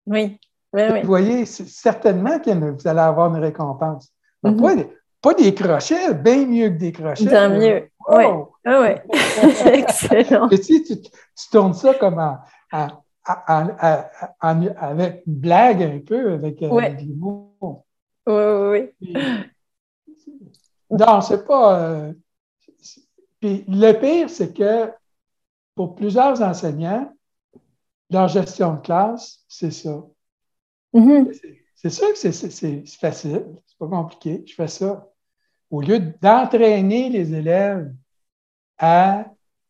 [0.07, 0.39] Oui.
[0.73, 1.01] oui, oui.
[1.03, 4.11] Vous voyez, certainement que vous allez avoir une récompense.
[4.43, 4.87] Mhm.
[5.21, 7.27] pas, des crochets, bien mieux que des crochets.
[7.27, 7.91] Bien mieux.
[8.11, 8.25] Oui,
[8.65, 9.03] ah ouais.
[9.67, 10.49] excellent.
[10.49, 10.97] Et tu, tu,
[11.51, 12.19] tournes ça comme
[14.41, 17.85] avec une blague un peu, avec euh, des mots.
[18.27, 19.15] Oui, oui, oui.
[20.91, 21.81] Non, c'est pas.
[21.81, 22.13] Euh,
[23.41, 24.91] puis le pire, c'est que
[25.75, 27.13] pour plusieurs enseignants,
[28.11, 30.05] leur gestion de classe, c'est ça.
[30.95, 31.59] Mm-hmm.
[31.75, 34.43] C'est sûr que c'est facile, c'est pas compliqué.
[34.47, 35.09] Je fais ça
[35.71, 37.95] au lieu d'entraîner les élèves
[38.79, 39.27] à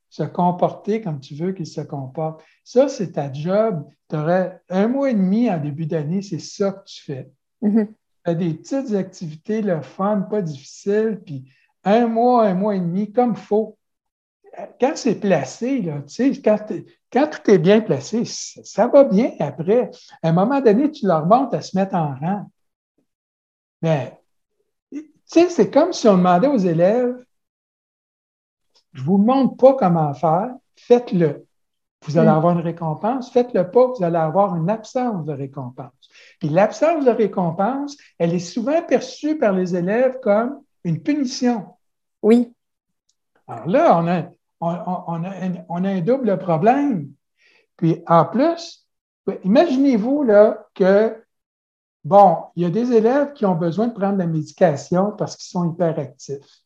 [0.09, 2.43] se comporter comme tu veux qu'ils se comportent.
[2.65, 3.87] Ça, c'est ta job.
[4.09, 7.31] Tu aurais un mois et demi en début d'année, c'est ça que tu fais.
[7.63, 7.89] Tu
[8.27, 11.51] des petites activités, le fun, pas difficile, puis
[11.85, 13.79] un mois, un mois et demi, comme il faut.
[14.81, 16.03] Quand c'est placé, là,
[16.45, 16.59] quand,
[17.13, 19.91] quand tout est bien placé, ça, va bien après.
[20.23, 22.51] À un moment donné, tu leur montres à se mettre en rang.
[23.83, 24.19] Mais
[24.91, 27.25] tu sais, c'est comme si on demandait aux élèves,
[28.95, 31.48] je ne vous montre pas comment faire, faites-le.
[32.03, 32.35] Vous allez mm.
[32.35, 35.91] avoir une récompense, faites-le pas, vous allez avoir une absence de récompense.
[36.39, 41.67] Puis l'absence de récompense, elle est souvent perçue par les élèves comme une punition.
[42.23, 42.55] Oui.
[43.47, 44.23] Alors là, on a,
[44.61, 47.11] on, a, on a un double problème.
[47.77, 48.87] Puis en plus,
[49.45, 51.17] imaginez-vous là que
[52.05, 55.51] Bon, il y a des élèves qui ont besoin de prendre la médication parce qu'ils
[55.51, 56.63] sont hyperactifs.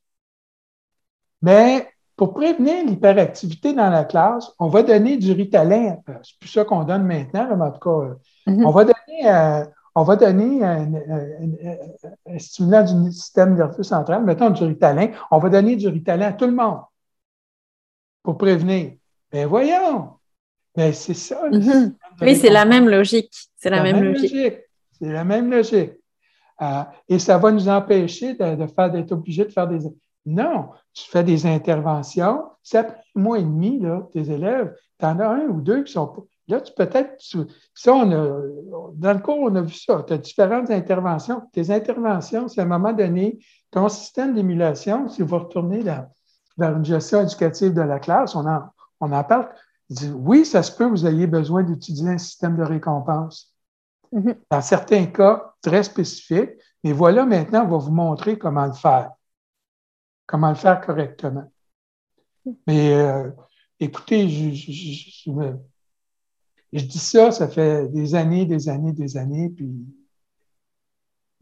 [1.40, 5.96] Mais pour prévenir l'hyperactivité dans la classe, on va donner du ritalin.
[6.08, 8.14] Euh, c'est plus ça qu'on donne maintenant, mais en tout cas, euh,
[8.46, 8.64] mm-hmm.
[8.64, 14.64] on va donner, euh, on va donner un, stimulant du système nerveux central, mettons du
[14.64, 15.08] ritalin.
[15.30, 16.80] On va donner du ritalin à tout le monde
[18.22, 18.92] pour prévenir.
[19.30, 20.10] Ben voyons!
[20.74, 21.48] Ben c'est ça.
[21.50, 21.94] Mm-hmm.
[22.20, 23.32] Oui, c'est la même logique.
[23.56, 24.32] C'est la, même, logique.
[24.98, 25.92] C'est la même logique.
[26.62, 29.80] Euh, et ça va nous empêcher de, faire d'être obligé de faire des.
[30.24, 32.44] Non, tu fais des interventions.
[32.62, 34.74] Ça prend un mois et demi, là, tes élèves.
[34.98, 36.26] Tu en as un ou deux qui sont.
[36.48, 37.16] Là, tu peut-être.
[37.74, 38.40] Ça, on a,
[38.94, 40.04] dans le cours, on a vu ça.
[40.06, 41.42] Tu as différentes interventions.
[41.52, 43.38] Tes interventions, c'est à un moment donné,
[43.70, 46.06] ton système d'émulation, si vous retournez dans,
[46.56, 48.62] dans une gestion éducative de la classe, on en,
[49.00, 49.48] on en parle.
[50.14, 53.54] Oui, ça se peut, vous ayez besoin d'utiliser un système de récompense.
[54.12, 54.36] Mm-hmm.
[54.50, 56.50] Dans certains cas très spécifiques,
[56.84, 59.10] mais voilà maintenant, on va vous montrer comment le faire,
[60.32, 61.52] comment le faire correctement.
[62.66, 63.30] Mais euh,
[63.78, 65.26] écoutez, je,
[66.72, 69.70] dis ça, ça fait des années, des années, des années, puis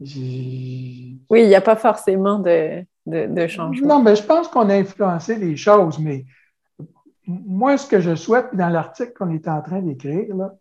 [0.01, 3.87] oui, il n'y a pas forcément de, de, changement.
[3.87, 6.25] Non, mais je pense qu'on a influencé les choses, mais
[7.25, 10.55] moi, ce que je souhaite, dans l'article qu'on est en train d'écrire, là,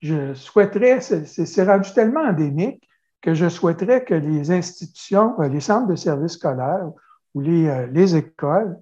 [0.00, 2.88] je souhaiterais, c'est rendu tellement endémique
[3.20, 6.90] que je souhaiterais que les institutions, euh, les centres de services scolaires
[7.34, 8.78] ou les, euh, les écoles,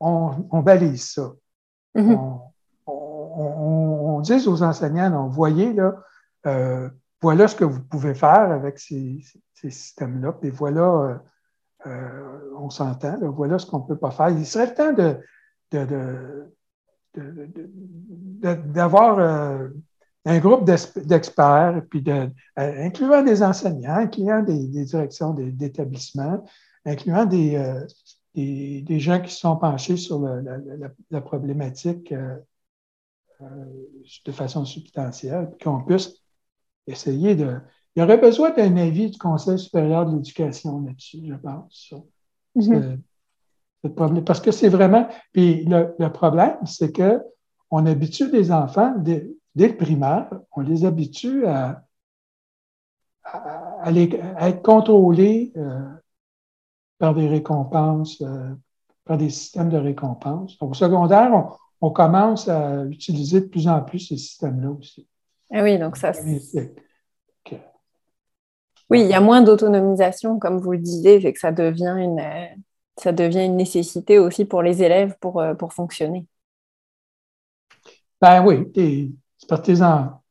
[0.00, 1.32] on, on, balise ça.
[1.96, 2.14] Mm-hmm.
[2.14, 2.40] on,
[2.86, 5.96] on, on, dise aux enseignants, non, voyez, là,
[6.46, 6.88] euh,
[7.20, 9.20] voilà ce que vous pouvez faire avec ces,
[9.54, 11.20] ces systèmes-là, et voilà,
[12.56, 14.30] on s'entend, voilà ce qu'on ne peut pas faire.
[14.30, 15.16] Il serait le temps de,
[18.72, 19.72] d'avoir de,
[20.28, 26.44] un groupe d'experts, puis de, euh, incluant des enseignants, incluant des, directions d'établissements,
[26.88, 27.86] incluant euh,
[28.34, 32.36] des, des, gens qui se sont penchés sur la, problématique euh,
[34.24, 36.14] de façon substantielle, qu'on puisse
[36.86, 37.58] essayer de.
[37.94, 41.94] Il y aurait besoin d'un avis du Conseil supérieur de l'éducation là-dessus, je pense.
[42.56, 44.24] Mm-hmm.
[44.24, 45.08] Parce que c'est vraiment.
[45.32, 50.84] Puis le, le problème, c'est qu'on habitue des enfants, des, dès le primaire, on les
[50.84, 51.82] habitue à,
[53.24, 55.80] à, être contrôlés euh,
[56.98, 58.54] par des récompenses, euh,
[59.04, 60.56] par des systèmes de récompenses.
[60.60, 65.08] au secondaire, on, commence à utiliser de plus en plus ces systèmes-là aussi.
[65.52, 66.12] Ah oui, donc ça.
[68.90, 72.20] Oui, il y a moins d'autonomisation, comme vous le disiez, fait que ça devient une,
[72.96, 76.26] ça devient une nécessité aussi pour les élèves pour, euh, pour fonctionner.
[78.20, 79.80] Ben oui, c'est parce que tu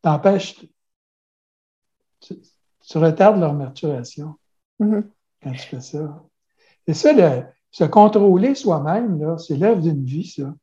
[0.02, 0.66] t'empêches,
[2.20, 4.36] tu, retardes leur maturation
[4.80, 5.04] mm-hmm.
[5.44, 6.24] quand tu fais ça.
[6.88, 7.12] Et ça,
[7.72, 10.54] se contrôler soi-même, c'est l'œuvre d'une vie, ça.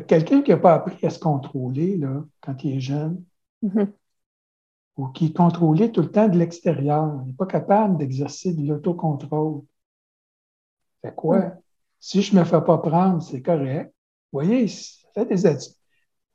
[0.00, 3.24] quelqu'un qui n'a pas appris à se contrôler là, quand il est jeune,
[3.64, 3.92] mm-hmm.
[4.98, 9.62] ou qui est contrôlé tout le temps de l'extérieur, n'est pas capable d'exercer de l'autocontrôle.
[11.02, 11.38] Fait quoi?
[11.38, 11.58] Mm.
[11.98, 13.94] Si je ne me fais pas prendre, c'est correct.
[14.32, 15.36] Vous voyez, ça fait des.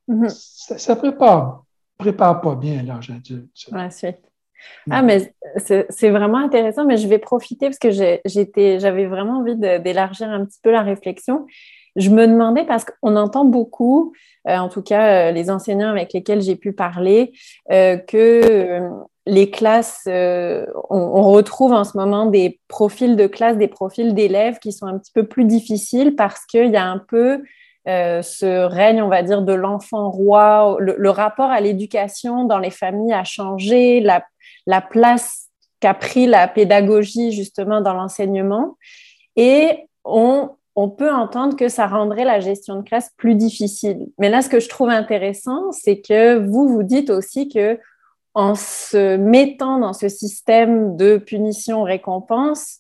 [0.10, 0.78] Mm-hmm.
[0.78, 1.64] Ça, ne prépare,
[1.98, 3.70] prépare pas bien l'âge adulte.
[3.72, 4.32] La suite.
[4.90, 10.30] Ah, mais c'est vraiment intéressant, mais je vais profiter parce que j'avais vraiment envie d'élargir
[10.30, 11.46] un petit peu la réflexion.
[11.96, 14.14] Je me demandais, parce qu'on entend beaucoup,
[14.48, 17.32] euh, en tout cas euh, les enseignants avec lesquels j'ai pu parler,
[17.72, 18.82] euh, que
[19.26, 24.60] les classes, on, on, retrouve en ce moment des profils de classe, des profils d'élèves
[24.60, 27.42] qui sont un petit peu plus difficiles parce qu'il y a un peu
[27.88, 30.76] ce règne, on va dire, de l'enfant roi.
[30.80, 34.24] Le, le, rapport à l'éducation dans les familles a changé, la,
[34.66, 35.50] la place
[35.80, 38.78] qu'a pris la pédagogie justement dans l'enseignement.
[39.36, 40.50] Et on,
[40.98, 44.08] peut entendre que ça rendrait la gestion de classe plus difficile.
[44.20, 47.80] Mais là, ce que je trouve intéressant, c'est que vous vous dites aussi que
[48.34, 52.80] en se mettant dans ce système de punition-récompense,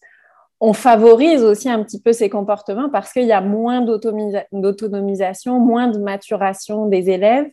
[0.60, 5.88] on favorise aussi un petit peu ces comportements parce qu'il y a moins d'autonomisation, moins
[5.88, 7.50] de maturation des élèves.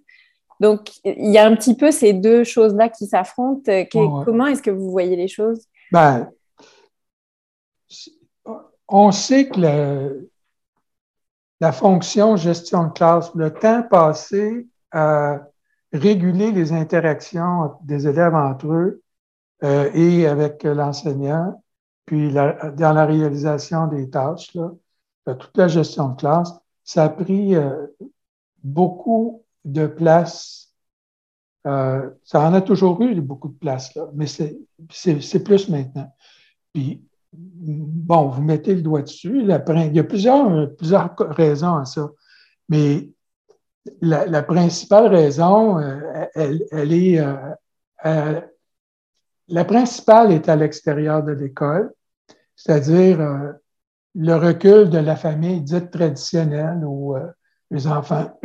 [0.62, 3.72] Donc, il y a un petit peu ces deux choses-là qui s'affrontent.
[3.90, 5.66] Comment est-ce que vous voyez les choses?
[5.90, 6.30] Ben,
[8.86, 10.28] on sait que
[11.60, 15.40] la fonction gestion de classe, le temps passé à
[15.92, 19.02] réguler les interactions des élèves entre eux
[19.64, 21.60] euh, et avec l'enseignant,
[22.06, 24.70] puis dans la réalisation des tâches, là,
[25.34, 26.54] toute la gestion de classe,
[26.84, 27.86] ça a pris euh,
[28.62, 30.72] beaucoup de place.
[31.66, 36.12] Euh, ça en a toujours eu beaucoup de place, là, mais c'est plus maintenant.
[36.72, 39.40] Puis, bon, vous mettez le doigt dessus.
[39.40, 42.08] il y a plusieurs, plusieurs raisons à ça.
[42.68, 43.08] Mais
[44.00, 47.20] la, principale raison, euh, elle, elle, est.
[48.04, 48.40] Euh,
[49.48, 51.92] la principale est à l'extérieur de l'école,
[52.56, 53.18] c'est-à-dire
[54.14, 57.14] le recul de la famille dite traditionnelle où
[57.70, 58.38] les enfants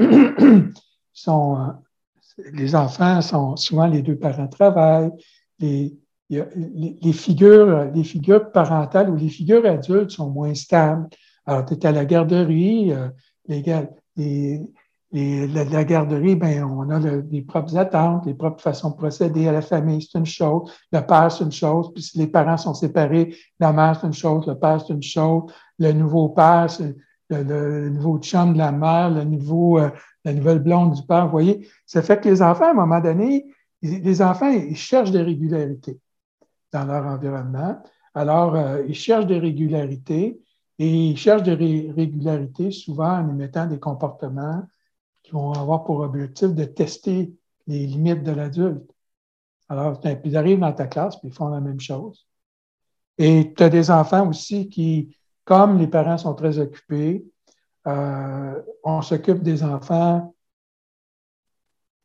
[1.17, 5.11] sont, euh, les enfants sont souvent les deux parents travaillent,
[5.59, 5.97] les,
[6.29, 11.07] les, figures, les figures parentales ou les figures adultes sont moins stables.
[11.45, 13.07] Alors, tu es à la garderie, euh,
[13.47, 13.63] les,
[15.11, 19.53] les, la, garderie, ben, on a les propres attentes, les propres façons de procéder à
[19.53, 20.71] la famille, c'est une chose.
[20.91, 21.91] Le père, c'est une chose.
[21.93, 25.01] Puis si les parents sont séparés, la mère, c'est une chose, le père, c'est une
[25.01, 25.43] chose.
[25.79, 26.95] Le nouveau père, c'est
[27.29, 29.89] le, nouveau chum de la mère, le nouveau, euh,
[30.27, 31.69] la nouvelle blonde du père, vous voyez.
[31.85, 33.45] Ça fait que les enfants, à un moment donné,
[33.81, 35.99] les enfants, ils cherchent des régularités
[36.73, 37.81] dans leur environnement.
[38.13, 40.41] Alors, euh, ils cherchent des régularités
[40.79, 41.53] et ils cherchent des
[41.95, 44.63] régularités souvent en émettant des comportements
[45.23, 47.33] qui vont avoir pour objectif de tester
[47.65, 48.91] les limites de l'adulte.
[49.69, 52.27] Alors, ils arrivent dans ta classe, puis ils font la même chose.
[53.17, 55.15] Et tu as des enfants aussi qui,
[55.45, 57.25] comme les parents sont très occupés,
[57.87, 60.33] euh, on s'occupe des enfants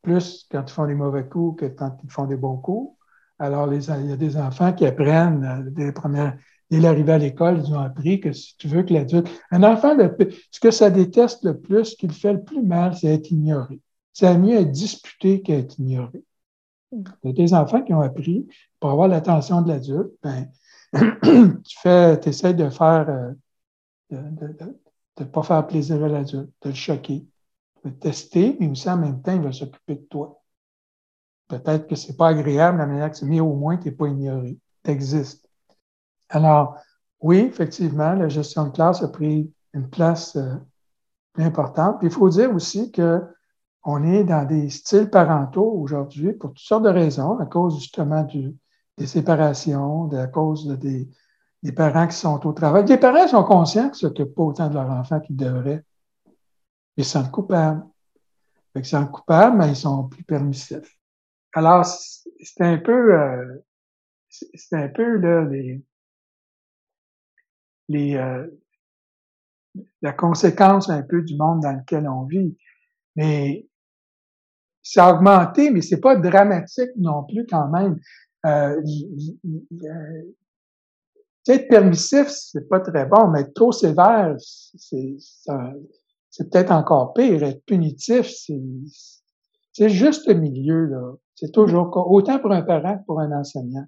[0.02, 2.96] plus quand ils font des mauvais coups que quand ils font des bons coups.
[3.38, 5.92] Alors, il y a des enfants qui apprennent euh,
[6.70, 9.28] dès, l'arrivée à l'école, ils ont appris que si tu veux que l'adulte.
[9.50, 9.96] Un enfant,
[10.50, 13.30] ce que ça déteste le plus, ce qui le fait le plus mal, c'est être
[13.30, 13.80] ignoré.
[14.12, 16.22] C'est mieux être disputé qu'être ignoré.
[16.92, 18.46] Il y a des enfants qui ont appris,
[18.78, 20.48] pour avoir l'attention de l'adulte, ben,
[21.64, 23.34] tu fais, essaies de faire,
[24.12, 24.16] euh,
[25.22, 27.26] ne pas faire plaisir à l'adulte, de le choquer,
[27.84, 30.42] de le tester, mais aussi en même temps, il va s'occuper de toi.
[31.48, 34.06] Peut-être que c'est pas agréable la manière que c'est, mais au moins, tu n'es pas
[34.06, 34.58] ignoré.
[34.84, 35.48] Tu existes.
[36.28, 36.76] Alors,
[37.20, 40.54] oui, effectivement, la gestion de classe a pris une place euh,
[41.36, 41.98] importante.
[41.98, 43.22] Puis il faut dire aussi que
[43.84, 48.26] on est dans des styles parentaux aujourd'hui pour toutes sortes de raisons, à cause justement
[48.96, 51.08] des séparations, à cause des,
[51.62, 52.84] des, parents qui sont au travail.
[52.86, 55.84] Les parents sont conscients qu'ils ne s'occupent pas autant de leur enfant qu'ils devraient.
[56.96, 57.84] Ils sont coupables.
[58.74, 60.98] Ils sont coupables, mais ils sont plus permissifs.
[61.54, 63.64] Alors, c'est un peu, euh,
[64.28, 65.82] c'est un peu là, les,
[67.88, 68.46] les, euh,
[70.00, 72.56] la conséquence un peu du monde dans lequel on vit.
[73.16, 73.66] Mais
[74.82, 77.98] ça a augmenté, mais c'est pas dramatique non plus quand même.
[78.46, 78.82] Euh,
[81.48, 85.16] être permissif, c'est pas très bon, mais être trop sévère, c'est
[86.30, 87.42] c'est peut-être encore pire.
[87.42, 88.30] Être punitif,
[89.72, 91.14] c'est juste le milieu là.
[91.34, 93.84] C'est toujours autant pour un parent que pour un enseignant.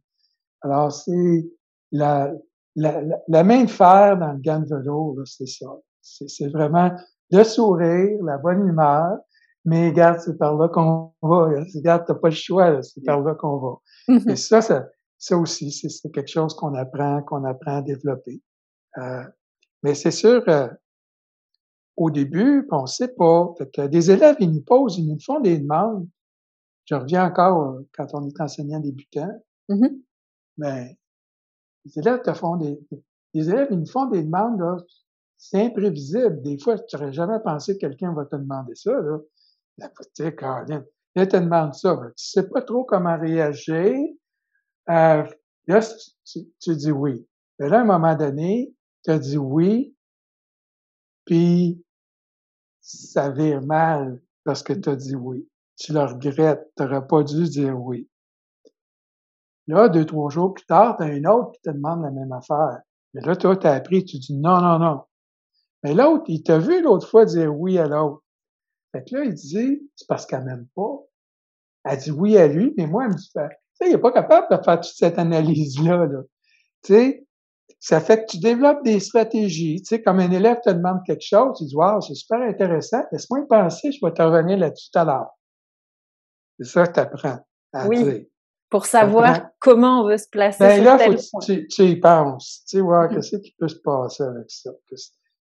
[0.63, 1.47] Alors c'est
[1.93, 2.33] la,
[2.75, 5.67] la, la, main de fer dans le gant de velours, c'est ça.
[6.01, 6.91] C'est vraiment
[7.31, 9.19] le sourire, la bonne humeur.
[9.65, 11.49] Mais regarde, c'est par là qu'on va.
[11.75, 13.79] Regarde, t'as pas le choix, c'est par là qu'on va.
[14.31, 14.89] Et ça, ça,
[15.25, 18.43] ça aussi, c'est quelque chose qu'on apprend, qu'on apprend à développer.
[18.99, 19.25] Euh,
[19.83, 20.69] mais c'est sûr, euh,
[21.97, 23.55] au début, on sait pas.
[23.57, 26.07] Fait que des élèves, ils nous posent, ils nous font des demandes.
[26.85, 29.31] Je reviens encore euh, quand on est enseignant débutant.
[29.71, 30.03] Mm-hmm.
[30.59, 30.99] Mais
[31.87, 32.79] les élèves te font des,
[33.33, 34.77] les élèves, ils nous font des demandes, là.
[35.39, 36.43] C'est imprévisible.
[36.43, 39.19] Des fois, tu n'aurais jamais pensé que quelqu'un va te demander ça, là.
[39.79, 40.85] La petite Caroline,
[41.17, 41.99] il te demande ça.
[42.15, 43.95] Tu sais pas trop comment réagir.
[44.91, 45.25] Euh,
[45.67, 45.81] là,
[46.25, 47.27] tu, dis oui.
[47.59, 48.75] Mais là, à un moment donné,
[49.05, 49.95] tu as dit oui,
[51.25, 51.83] puis
[52.81, 55.49] ça vire mal parce que tu as dit oui.
[55.77, 56.71] Tu le regrettes.
[56.77, 58.09] Tu n'aurais pas dû dire oui.
[59.67, 62.33] Là, deux, trois jours plus tard, tu as un autre qui te demande la même
[62.33, 62.81] affaire.
[63.15, 65.03] Mais là, toi, tu as appris, tu dis non, non, non.
[65.83, 68.23] Mais l'autre, il t'a vu l'autre fois dire oui à l'autre.
[68.93, 71.01] Fait que là, il dit, c'est parce qu'elle m'aime pas.
[71.85, 73.39] Elle dit oui à lui, mais moi, elle me dit, tu
[73.75, 76.07] sais, il n'est pas capable de faire toute cette analyse-là.
[76.07, 76.23] Là.
[76.83, 77.27] Tu sais,
[77.81, 79.83] ça fait que tu développes des stratégies.
[79.83, 83.03] Tu sais, comme un élève te demande quelque chose, tu dis, wow, c'est super intéressant,
[83.13, 85.31] laisse-moi y penser, je vais te revenir là-dessus tout à l'heure.
[86.59, 87.39] C'est ça que tu apprends
[87.73, 88.29] à oui
[88.75, 92.79] pour savoir comment on veut se placer ben, là, faut Tu, tu, y penses, tu
[92.79, 93.09] sais, mmh.
[93.13, 94.73] qu'est-ce qui peut se passer avec ça?
[94.89, 94.97] Tu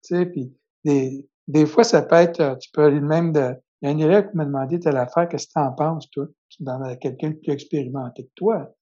[0.03, 0.55] sais, puis
[0.85, 3.57] des, des fois, ça peut être, euh, tu peux aller même de,
[3.87, 6.11] il y a un élève qui m'a demandé telle affaire, qu'est-ce que tu en penses,
[6.11, 6.26] toi?
[6.61, 8.74] Dans quelqu'un de plus expérimenté que toi?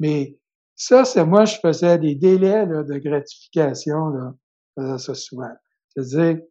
[0.00, 0.38] Mais
[0.74, 4.34] ça, c'est moi, je faisais des délais là, de gratification, là.
[4.76, 5.52] Je faisais ça souvent.
[5.96, 6.48] Je disais,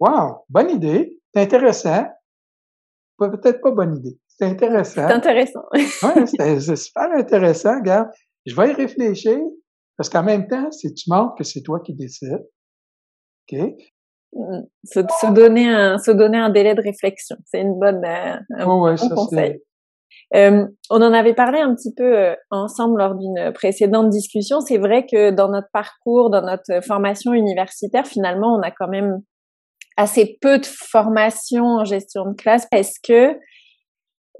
[0.00, 2.06] wow, bonne idée, c'est intéressant.
[3.18, 4.18] Peut-être pas bonne idée.
[4.28, 5.08] C'est intéressant.
[5.08, 5.64] C'est intéressant.
[5.72, 6.26] oui,
[6.60, 7.78] c'est super intéressant.
[7.78, 8.08] Regarde,
[8.44, 9.38] je vais y réfléchir
[9.96, 12.46] parce qu'en même temps, si tu montres que c'est toi qui décides,
[13.50, 13.58] OK?
[14.34, 17.36] Mm, se, donner un, se donner un délai de réflexion.
[17.46, 19.60] C'est une bonne, euh, un bon conseil.
[20.34, 24.60] Euh, on en avait parlé un petit peu euh, ensemble lors d'une précédente discussion.
[24.60, 29.22] C'est vrai que dans notre parcours, dans notre formation universitaire, finalement, on a quand même
[29.96, 32.66] assez peu de formation en gestion de classe.
[32.72, 33.38] Est-ce que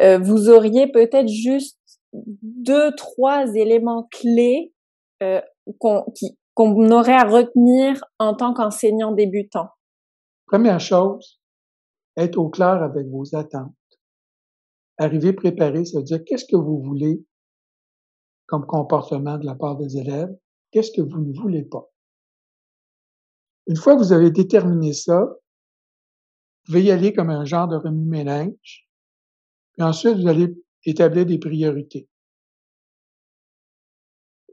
[0.03, 1.79] euh, vous auriez peut-être juste
[2.13, 4.73] deux, trois éléments clés
[5.23, 5.41] euh,
[5.79, 9.69] qu'on aurait à retenir en tant qu'enseignant débutant?
[10.47, 11.41] Première chose,
[12.17, 13.75] être au clair avec vos attentes.
[14.99, 17.25] Arriver préparé, ça veut dire qu'est-ce que vous voulez
[18.47, 20.35] comme comportement de la part des élèves,
[20.71, 21.91] qu'est-ce que vous ne voulez pas?
[23.67, 27.77] Une fois que vous avez déterminé ça, vous pouvez y aller comme un genre de
[27.77, 28.87] remue-ménage
[29.77, 32.09] puis ensuite, vous allez établir des priorités.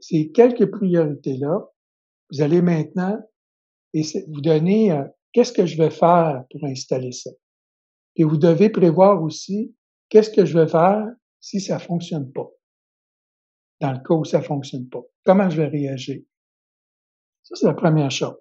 [0.00, 1.66] Ces quelques priorités-là,
[2.30, 3.18] vous allez maintenant
[3.94, 5.04] vous donner euh,
[5.34, 7.30] qu'est-ce que je vais faire pour installer ça?
[8.16, 9.74] Et vous devez prévoir aussi
[10.08, 11.06] qu'est-ce que je vais faire
[11.40, 12.48] si ça fonctionne pas?
[13.80, 15.02] Dans le cas où ça fonctionne pas.
[15.26, 16.22] Comment je vais réagir?
[17.42, 18.36] Ça, c'est la première chose.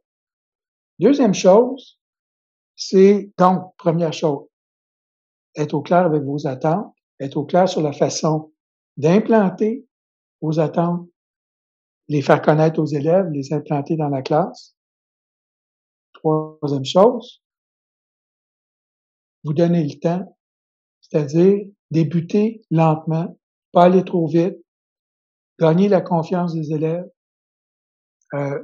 [0.99, 1.99] Deuxième chose,
[2.75, 4.47] c'est donc, première chose,
[5.55, 8.53] être au clair avec vos attentes, être au clair sur la façon
[8.95, 9.85] d'implanter
[10.41, 11.09] vos attentes,
[12.07, 14.72] les faire connaître aux élèves, les implanter dans la classe.
[16.23, 17.43] Troisième chose,
[19.43, 20.37] vous donner le temps,
[21.01, 23.37] c'est-à-dire débuter lentement,
[23.73, 24.57] pas aller trop vite,
[25.59, 27.09] gagner la confiance des élèves,
[28.33, 28.63] euh,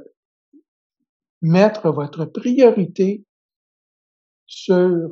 [1.42, 3.24] mettre votre priorité
[4.46, 5.10] sur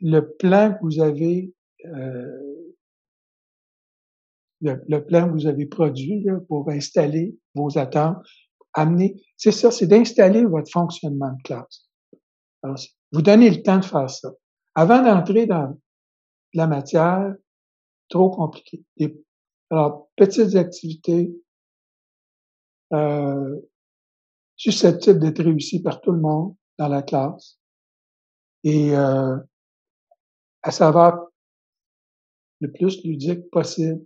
[0.00, 1.52] le plan que vous avez
[1.84, 2.56] euh,
[4.60, 8.26] le, plan que vous avez produit pour installer vos attentes,
[8.76, 11.88] amener, c'est ça, c'est d'installer votre fonctionnement de classe.
[12.62, 12.76] Alors,
[13.12, 14.30] vous donnez le temps de faire ça.
[14.74, 15.76] Avant d'entrer dans
[16.54, 17.34] la matière,
[18.08, 18.84] trop compliqué.
[19.70, 21.34] alors, petites activités
[22.92, 23.60] euh,
[24.56, 27.58] susceptibles d'être réussies par tout le monde dans la classe.
[28.62, 29.36] Et euh,
[30.62, 31.26] à savoir
[32.60, 34.04] le plus ludique possible.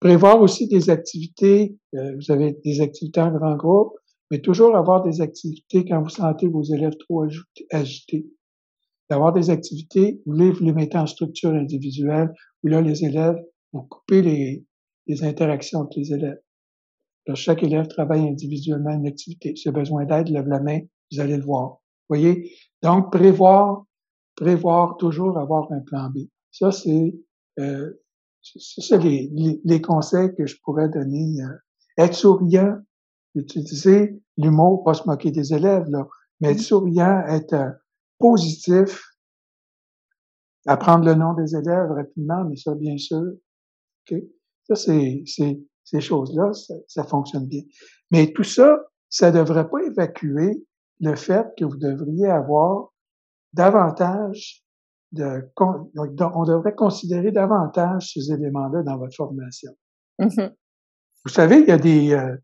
[0.00, 3.92] Prévoir aussi des activités, euh, vous avez des activités en grand groupe,
[4.30, 7.26] mais toujours avoir des activités quand vous sentez vos élèves trop
[7.70, 8.26] agités.
[9.10, 12.32] D'avoir des activités où là, vous les mettez en structure individuelle,
[12.62, 13.36] où là, les élèves
[13.72, 14.64] vont couper les,
[15.06, 16.40] les interactions avec les élèves.
[17.26, 19.54] Alors, chaque élève travaille individuellement une activité.
[19.56, 20.80] Si a besoin d'aide, lève la main,
[21.12, 21.80] vous allez le voir.
[22.08, 22.52] voyez?
[22.82, 23.84] Donc, prévoir
[24.40, 26.20] prévoir toujours avoir un plan B.
[26.50, 27.14] Ça, c'est
[27.58, 27.99] euh,
[28.92, 31.42] les, les, conseils que je pourrais donner.
[31.42, 31.54] Euh,
[31.98, 32.78] être souriant,
[33.34, 36.06] utiliser l'humour, pas se moquer des élèves, là,
[36.40, 36.62] mais être mm-hmm.
[36.62, 37.70] souriant, être euh,
[38.18, 39.04] positif,
[40.66, 43.32] apprendre le nom des élèves rapidement, mais ça, bien sûr.
[44.10, 44.18] OK?
[44.68, 47.62] Ça, c'est, c'est, ces choses-là, ça, ça, fonctionne bien.
[48.10, 48.78] Mais tout ça,
[49.08, 50.64] ça ne devrait pas évacuer
[51.00, 52.92] le fait que vous devriez avoir
[53.52, 54.64] davantage
[55.12, 59.72] de, on devrait considérer davantage ces éléments-là dans votre formation.
[60.18, 60.52] Mm-hmm.
[61.24, 62.36] Vous savez, il y a des, euh,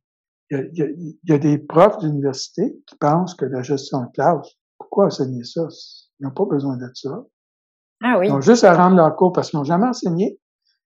[0.51, 4.11] il, y a, il y a des profs d'université qui pensent que la gestion de
[4.13, 4.49] classe,
[4.79, 5.67] pourquoi enseigner ça?
[6.19, 7.25] Ils n'ont pas besoin de ça.
[8.03, 8.29] Ah oui.
[8.29, 10.39] Ils ont juste à rendre leur cours parce qu'ils n'ont jamais enseigné.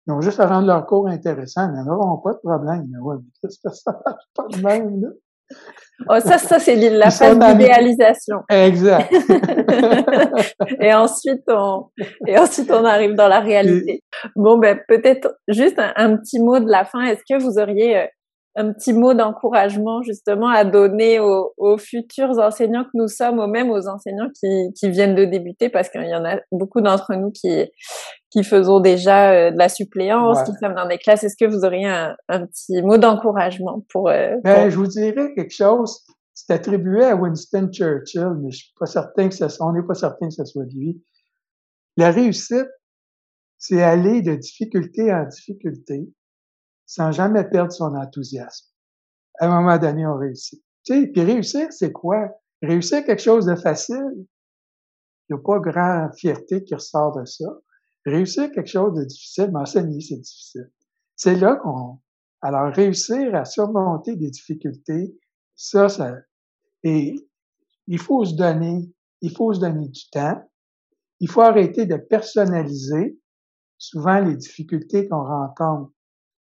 [0.07, 1.73] Ils ont juste à rendre leur cours intéressant.
[1.73, 2.87] Ils n'auront pas de problème.
[2.91, 3.17] Mais ouais,
[3.49, 5.09] ça, ça marche pas de même, là?
[6.09, 8.39] Oh, ça, ça c'est la phase d'idéalisation.
[8.49, 9.13] Exact.
[10.81, 11.87] et ensuite, on,
[12.27, 14.03] et ensuite, on arrive dans la réalité.
[14.35, 17.03] Bon, ben, peut-être juste un, petit mot de la fin.
[17.03, 18.07] Est-ce que vous auriez euh,
[18.57, 23.47] un petit mot d'encouragement justement à donner aux, aux, futurs enseignants que nous sommes, ou
[23.47, 27.15] même aux enseignants qui, qui viennent de débuter, parce qu'il y en a beaucoup d'entre
[27.15, 27.71] nous qui,
[28.31, 31.25] qui faisons déjà euh, de la suppléance, qui sommes dans des classes.
[31.25, 35.35] Est-ce que vous auriez un, un petit mot d'encouragement pour, euh, ben, Je vous dirais
[35.35, 36.05] quelque chose.
[36.33, 39.95] C'est attribué à Winston Churchill, mais je suis pas certain que ça, on n'est pas
[39.95, 41.05] certain que ce soit lui.
[41.97, 42.69] La réussite,
[43.59, 46.09] c'est aller de difficulté en difficulté
[46.87, 48.67] sans jamais perdre son enthousiasme.
[49.39, 50.63] À un moment donné, on réussit.
[50.85, 52.31] Tu sais, puis réussir, c'est quoi?
[52.63, 54.27] Réussir quelque chose de facile.
[55.29, 57.47] Il n'y a pas grande fierté qui ressort de ça.
[58.11, 60.71] Réussir quelque chose de difficile, m'enseigner, c'est difficile.
[61.15, 62.01] C'est là qu'on...
[62.43, 65.17] Alors, réussir à surmonter des difficultés,
[65.55, 66.17] ça, ça...
[66.83, 67.15] Et
[67.87, 70.43] il faut se donner, il faut se donner du temps.
[71.21, 73.21] Il faut arrêter de personnaliser
[73.79, 75.93] souvent les difficultés qu'on rencontre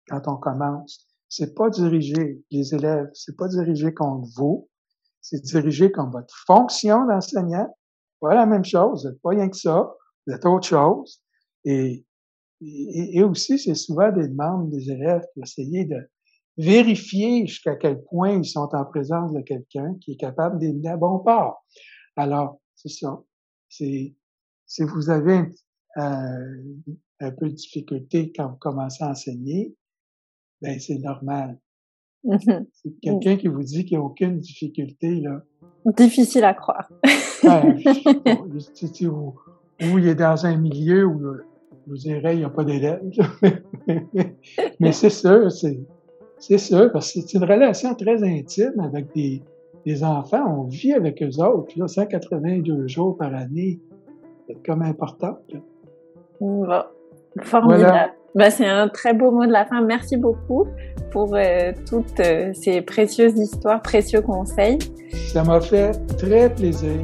[0.07, 1.05] quand on commence.
[1.27, 4.69] C'est pas diriger les élèves, c'est pas diriger contre vous,
[5.19, 7.75] c'est diriger comme votre fonction d'enseignant.
[8.21, 9.91] Pas la même chose, vous n'êtes pas rien que ça,
[10.25, 11.21] vous êtes autre chose.
[11.69, 12.05] Et,
[12.61, 15.97] et, aussi, c'est souvent des demandes des élèves pour essayer de
[16.57, 20.97] vérifier jusqu'à quel point ils sont en présence de quelqu'un qui est capable d'aider à
[20.97, 21.63] bon port.
[22.15, 23.21] Alors, c'est ça.
[23.69, 24.15] C'est,
[24.65, 25.43] si vous avez
[25.95, 26.57] un,
[27.19, 29.75] un peu de difficulté quand vous commencez à enseigner,
[30.61, 31.59] ben c'est normal.
[32.23, 32.65] Mm-hmm.
[32.73, 35.41] C'est quelqu'un qui vous dit qu'il n'y a aucune difficulté, là.
[35.97, 36.91] Difficile à croire.
[37.43, 37.73] ou,
[39.99, 41.35] il est dans un milieu où,
[41.87, 43.01] je vous dirais, il n'y a pas d'élèves.
[44.79, 45.79] Mais c'est sûr, c'est,
[46.37, 49.41] c'est sûr, parce que c'est une relation très intime avec des,
[49.85, 50.43] des enfants.
[50.59, 53.79] On vit avec eux autres, là, 182 jours par année.
[54.47, 55.37] C'est comme important.
[57.41, 58.13] Formidable.
[58.35, 59.81] Bah, c'est un très beau mot de la fin.
[59.81, 60.67] Merci beaucoup
[61.11, 64.77] pour euh, toutes euh, ces précieuses histoires, précieux conseils.
[65.11, 66.97] Ça m'a fait très plaisir.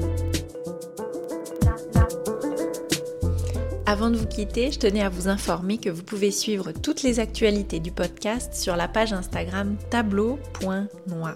[3.86, 7.20] Avant de vous quitter, je tenais à vous informer que vous pouvez suivre toutes les
[7.20, 11.36] actualités du podcast sur la page Instagram tableau.noir.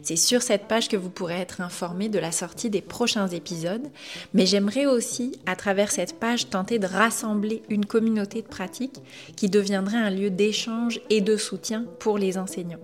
[0.00, 3.88] C'est sur cette page que vous pourrez être informé de la sortie des prochains épisodes,
[4.34, 9.00] mais j'aimerais aussi, à travers cette page, tenter de rassembler une communauté de pratique
[9.34, 12.78] qui deviendrait un lieu d'échange et de soutien pour les enseignants.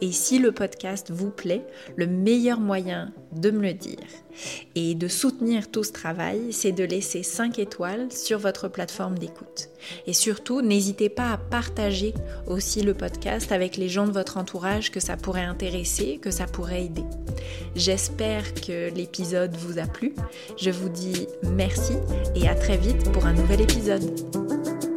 [0.00, 1.64] Et si le podcast vous plaît,
[1.96, 3.98] le meilleur moyen de me le dire
[4.74, 9.68] et de soutenir tout ce travail, c'est de laisser 5 étoiles sur votre plateforme d'écoute.
[10.06, 12.14] Et surtout, n'hésitez pas à partager
[12.46, 16.46] aussi le podcast avec les gens de votre entourage que ça pourrait intéresser, que ça
[16.46, 17.04] pourrait aider.
[17.74, 20.14] J'espère que l'épisode vous a plu.
[20.58, 21.94] Je vous dis merci
[22.34, 24.89] et à très vite pour un nouvel épisode.